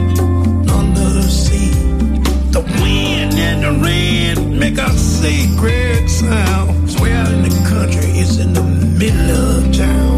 make 4.75 4.87
a 4.87 4.91
sacred 4.99 6.11
sound 6.11 7.01
where 7.01 7.27
in 7.33 7.43
the 7.43 7.67
country 7.69 8.11
it's 8.19 8.39
in 8.39 8.53
the 8.53 8.63
middle 8.63 9.31
of 9.31 9.77
town. 9.77 10.14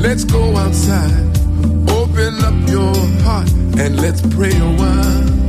Let's 0.00 0.24
go 0.24 0.56
outside, 0.56 1.12
open 1.90 2.42
up 2.42 2.68
your 2.70 2.94
heart, 3.22 3.50
and 3.78 4.00
let's 4.00 4.22
pray 4.34 4.48
a 4.48 4.72
while. 4.78 5.39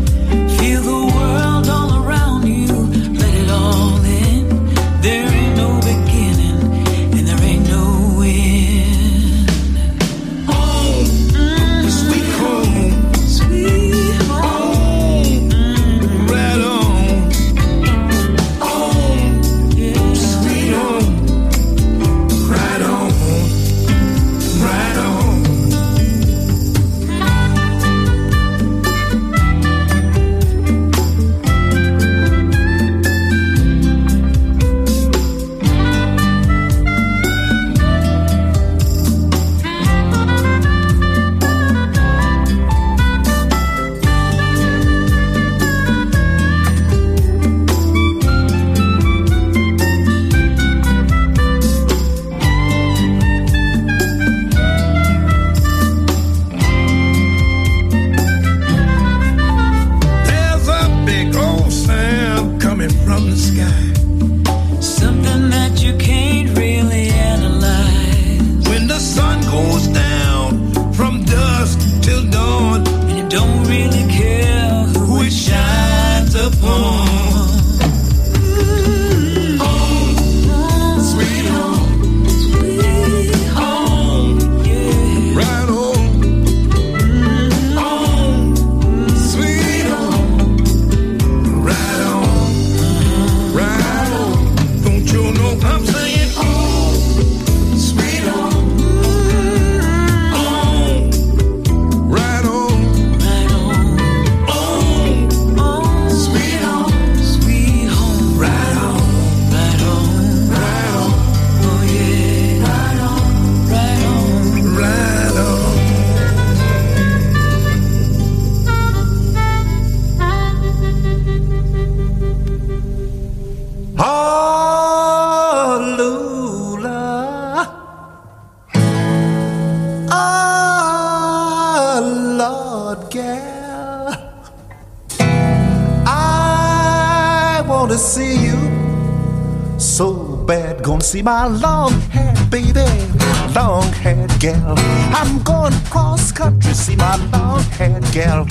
Gal. 144.41 144.73
I'm 145.13 145.37
going 145.43 145.73
cross 145.91 146.31
country, 146.31 146.73
see 146.73 146.95
my 146.95 147.15
long 147.31 147.61
haired 147.77 148.03
gal, 148.11 148.47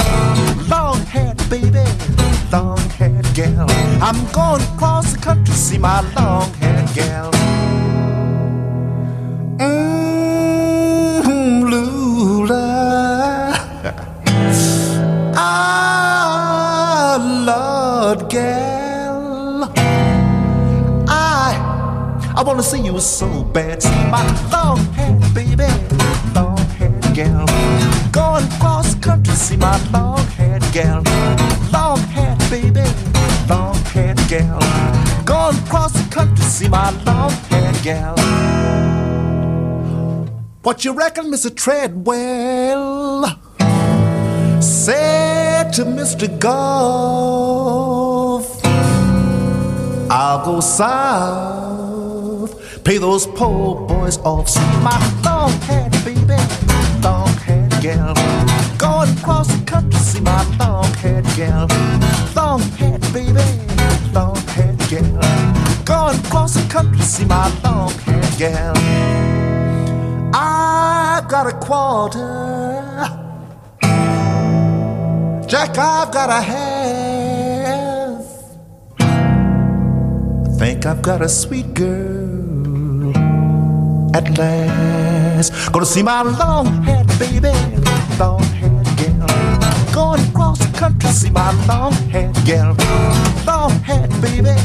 long 0.68 1.00
haired 1.06 1.36
baby, 1.50 1.82
long 2.52 2.78
haired 2.90 3.26
gal. 3.34 3.66
I'm 4.00 4.24
going 4.30 4.62
cross 4.78 5.12
the 5.14 5.18
country, 5.18 5.52
see 5.54 5.78
my 5.78 6.00
long 6.14 6.52
haired 6.54 6.88
gal. 6.94 7.32
Mmm, 9.58 11.24
Lula. 11.68 13.52
ah, 15.36 17.18
Lord, 17.48 18.30
gal. 18.30 19.64
I, 21.08 22.32
I 22.36 22.42
wanna 22.44 22.62
see 22.62 22.80
you 22.80 23.00
so 23.00 23.42
bad. 23.42 23.82
See 23.82 24.04
my 24.08 24.22
long 24.52 24.78
baby, 25.34 25.68
long 26.34 26.58
haired 26.78 27.14
gal. 27.14 27.46
Going 28.12 28.48
cross 28.60 28.94
country, 28.96 29.34
see 29.34 29.56
my 29.56 29.76
long 29.90 30.24
haired 30.38 30.64
gal, 30.72 31.02
long 31.72 31.98
haired 32.14 32.38
baby, 32.50 32.84
long 33.48 33.76
haired 33.92 34.20
gal. 34.28 34.60
Going 35.24 35.58
cross 35.66 35.92
country, 36.08 36.44
see 36.44 36.68
my 36.68 36.90
long 37.04 37.32
haired 37.50 37.82
gal. 37.82 38.16
What 40.62 40.84
you 40.84 40.92
reckon, 40.92 41.30
Mr. 41.30 41.50
Treadwell? 41.54 43.24
Said 44.60 45.72
to 45.72 45.84
Mr. 45.84 46.28
Golf, 46.38 47.64
I'll 50.10 50.44
go 50.44 50.60
south, 50.60 51.69
pay 52.84 52.98
those 52.98 53.26
poor 53.26 53.86
boys 53.86 54.18
off. 54.18 54.48
See 54.48 54.60
my 54.82 54.98
long 55.24 55.52
haired 55.62 55.92
baby, 56.04 56.36
long 57.02 57.28
haired 57.44 57.70
gal. 57.82 58.14
Going 58.78 59.10
across 59.18 59.48
the 59.48 59.62
country, 59.66 59.98
see 60.00 60.20
my 60.20 60.42
long 60.58 60.92
haired 60.94 61.26
gal, 61.36 61.68
long 62.34 62.60
haired 62.78 63.00
baby, 63.12 63.44
long 64.12 64.36
haired 64.54 64.78
gal. 64.88 65.20
Going 65.84 66.18
across 66.24 66.54
the 66.54 66.66
country, 66.70 67.00
see 67.00 67.24
my 67.24 67.48
long 67.64 67.92
haired 68.06 68.38
gal. 68.38 68.74
I've 70.34 71.28
got 71.28 71.46
a 71.46 71.52
quarter. 71.58 72.68
Jack, 75.46 75.76
I've 75.78 76.12
got 76.12 76.30
a 76.30 76.40
half. 76.40 77.40
I 79.00 80.58
think 80.58 80.86
I've 80.86 81.02
got 81.02 81.22
a 81.22 81.28
sweet 81.28 81.74
girl 81.74 82.59
at 84.14 84.38
last. 84.38 85.52
Gonna 85.72 85.86
see 85.86 86.02
my 86.02 86.22
long 86.22 86.82
haired 86.82 87.06
baby, 87.18 87.52
long 88.18 88.42
haired 88.60 88.86
girl. 88.98 89.26
Going 89.92 90.20
across 90.28 90.58
the 90.58 90.70
country, 90.78 91.10
see 91.10 91.30
my 91.30 91.52
long 91.66 91.92
haired 92.10 92.34
girl, 92.46 92.76
long 93.46 93.72
haired 93.80 94.10
baby, 94.20 94.56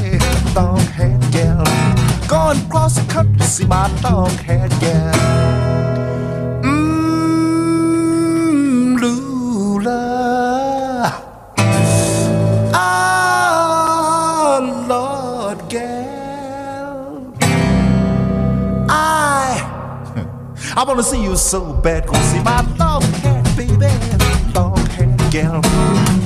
long 0.56 0.80
haired 0.98 1.22
girl. 1.32 1.64
Going 2.28 2.60
across 2.66 2.96
the 2.96 3.06
country, 3.12 3.46
see 3.46 3.66
my 3.66 3.88
long 4.02 4.32
haired 4.48 4.72
gal. 4.80 5.65
I 20.78 20.84
wanna 20.84 21.04
see 21.04 21.24
you 21.24 21.38
so 21.38 21.72
bad. 21.72 22.06
Gonna 22.06 22.22
see 22.24 22.42
my 22.42 22.60
long 22.78 23.02
haired 23.24 23.46
baby, 23.56 23.88
long 24.54 24.86
haired 24.88 25.18
gal. 25.32 25.62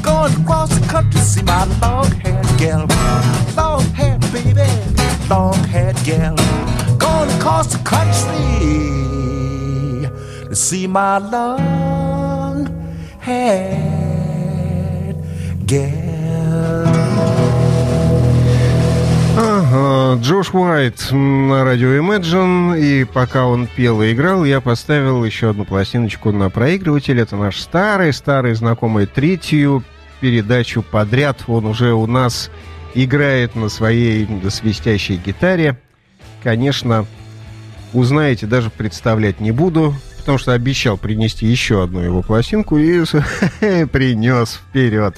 Going 0.02 0.34
across 0.42 0.70
the 0.74 0.84
country, 0.88 1.22
see 1.22 1.44
my 1.44 1.66
long 1.80 2.10
haired 2.24 2.48
gal, 2.58 2.88
long 3.56 3.84
haired 3.94 4.22
baby, 4.34 4.66
long 5.30 5.54
haired 5.66 6.04
gal. 6.04 6.36
Going 6.98 7.30
across 7.38 7.68
the 7.68 7.78
country 7.84 8.40
to 10.50 10.56
see 10.56 10.88
my 10.88 11.20
long 11.20 12.66
haired 13.20 15.16
gal. 15.68 16.09
Джош 19.70 20.54
Уайт 20.54 21.12
на 21.12 21.64
радио 21.64 21.90
Imagine, 21.90 22.80
и 22.80 23.04
пока 23.04 23.46
он 23.46 23.68
пел 23.68 24.02
и 24.02 24.14
играл, 24.14 24.44
я 24.44 24.62
поставил 24.62 25.24
еще 25.24 25.52
одну 25.52 25.64
пластиночку 25.64 26.32
на 26.32 26.50
проигрыватель. 26.50 27.20
Это 27.20 27.36
наш 27.36 27.60
старый-старый 27.60 28.56
знакомый 28.56 29.06
третью 29.06 29.84
передачу 30.22 30.82
подряд. 30.82 31.44
Он 31.46 31.66
уже 31.66 31.94
у 31.94 32.08
нас 32.08 32.50
играет 32.96 33.56
на 33.56 33.70
своей 33.70 34.28
свистящей 34.50 35.18
гитаре. 35.18 35.80
Конечно, 36.42 37.06
узнаете, 37.94 38.48
даже 38.48 38.72
представлять 38.72 39.40
не 39.40 39.52
буду, 39.52 39.94
потому 40.18 40.40
что 40.40 40.54
обещал 40.54 40.98
принести 40.98 41.46
еще 41.46 41.84
одну 41.84 42.00
его 42.00 42.24
пластинку 42.24 42.78
и 42.78 43.04
принес 43.92 44.54
вперед. 44.54 45.16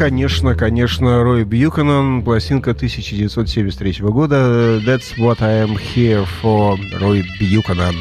Конечно, 0.00 0.54
конечно, 0.54 1.22
Рой 1.22 1.44
Бьюканан, 1.44 2.22
пластинка 2.22 2.70
1973 2.70 3.96
года. 4.08 4.80
That's 4.80 5.18
what 5.18 5.42
I 5.42 5.62
am 5.62 5.76
here 5.76 6.26
for, 6.40 6.78
Рой 6.98 7.22
Бьюканан. 7.38 7.94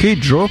Хей, 0.00 0.16
hey, 0.16 0.20
Джо. 0.20 0.48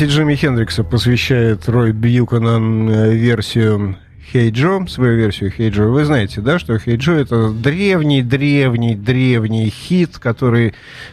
Памяти 0.00 0.14
Джимми 0.14 0.34
Хендрикса 0.34 0.82
посвящает 0.82 1.68
Рой 1.68 1.92
Бьюканан 1.92 2.88
э, 2.88 3.14
версию 3.14 3.98
Хей 4.32 4.50
Джо, 4.50 4.86
свою 4.88 5.18
версию 5.18 5.50
Хей 5.50 5.68
Джо. 5.68 5.88
Вы 5.88 6.06
знаете, 6.06 6.40
да, 6.40 6.58
что 6.58 6.78
Хей 6.78 6.96
Джо 6.96 7.12
это 7.12 7.50
древний-древний-древний 7.50 9.68
хит, 9.68 10.16
который 10.16 10.72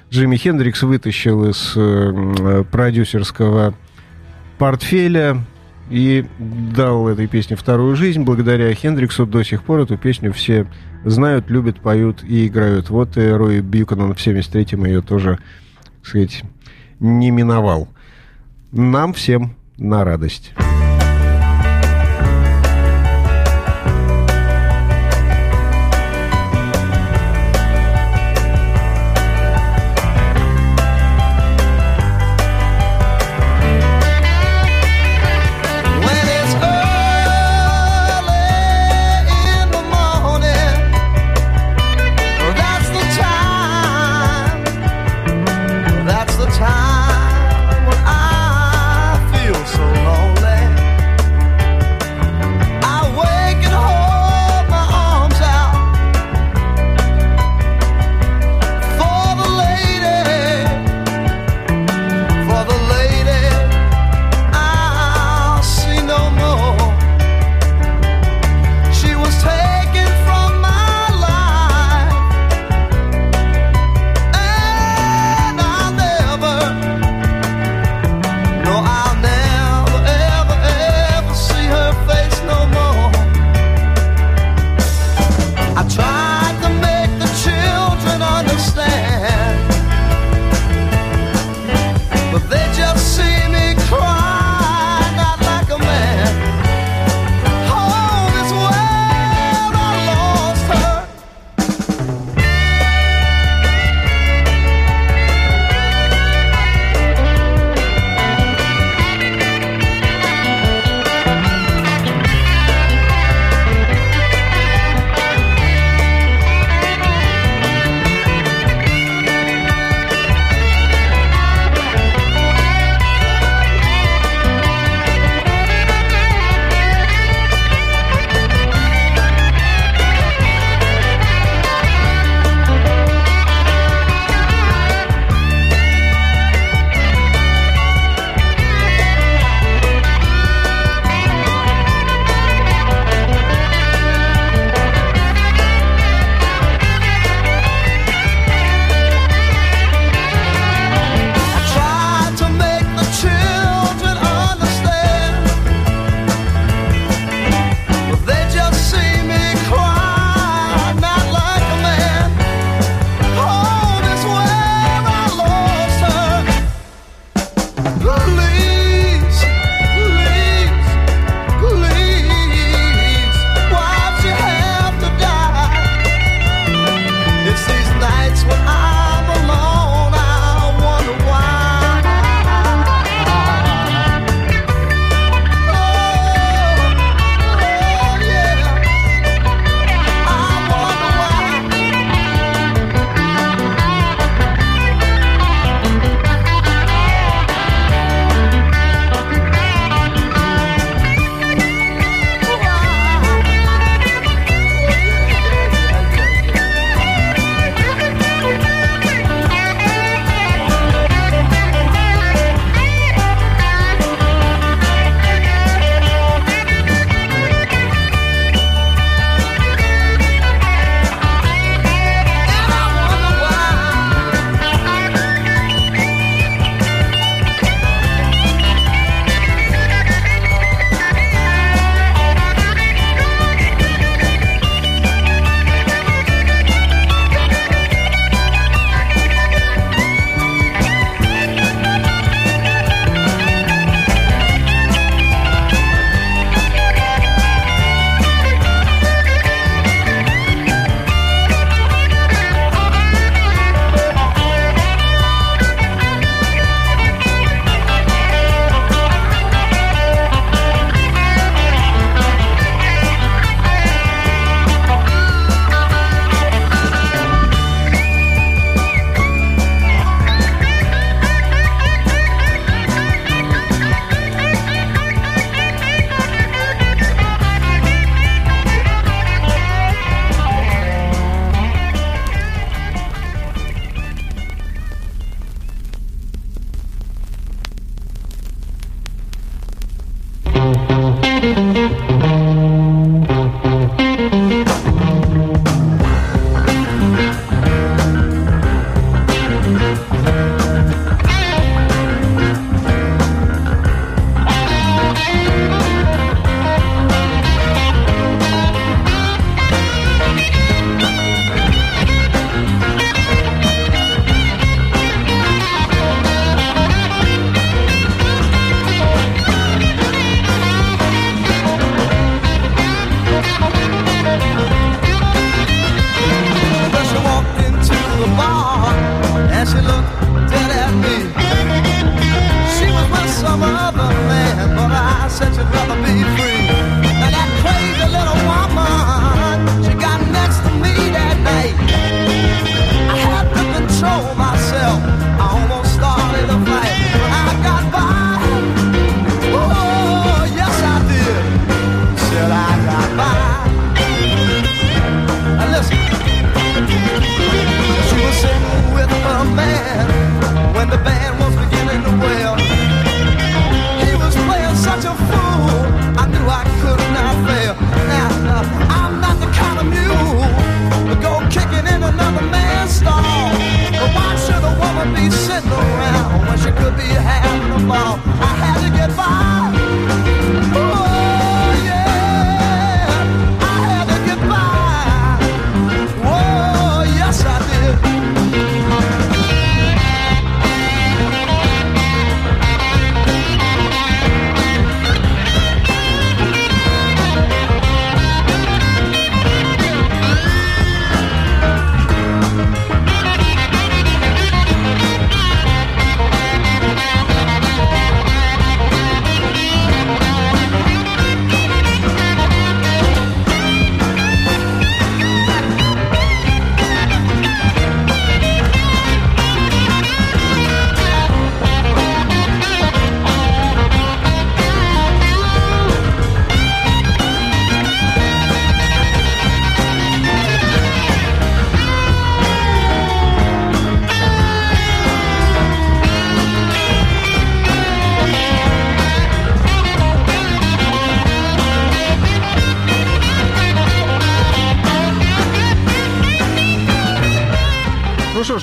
Джимми 0.09 0.37
Хендрикс 0.37 0.83
вытащил 0.83 1.49
из 1.49 1.73
э, 1.75 2.63
продюсерского 2.71 3.73
портфеля 4.57 5.45
и 5.89 6.23
дал 6.39 7.09
этой 7.09 7.27
песне 7.27 7.57
вторую 7.57 7.97
жизнь. 7.97 8.23
Благодаря 8.23 8.73
Хендриксу 8.73 9.25
до 9.25 9.43
сих 9.43 9.63
пор 9.63 9.81
эту 9.81 9.97
песню 9.97 10.31
все 10.31 10.65
знают, 11.03 11.49
любят, 11.49 11.81
поют 11.81 12.23
и 12.23 12.47
играют. 12.47 12.89
Вот 12.89 13.17
и 13.17 13.27
Рой 13.27 13.59
Бьюканан 13.59 14.15
в 14.15 14.25
73-м 14.25 14.85
ее 14.85 15.01
тоже, 15.01 15.39
так 15.83 16.05
сказать, 16.05 16.45
не 17.01 17.31
миновал. 17.31 17.89
Нам 18.71 19.13
всем 19.13 19.55
на 19.77 20.03
радость. 20.03 20.53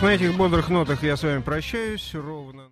На 0.05 0.15
этих 0.15 0.37
бодрых 0.37 0.69
нотах 0.69 1.03
я 1.03 1.17
с 1.17 1.23
вами 1.23 1.41
прощаюсь. 1.41 2.13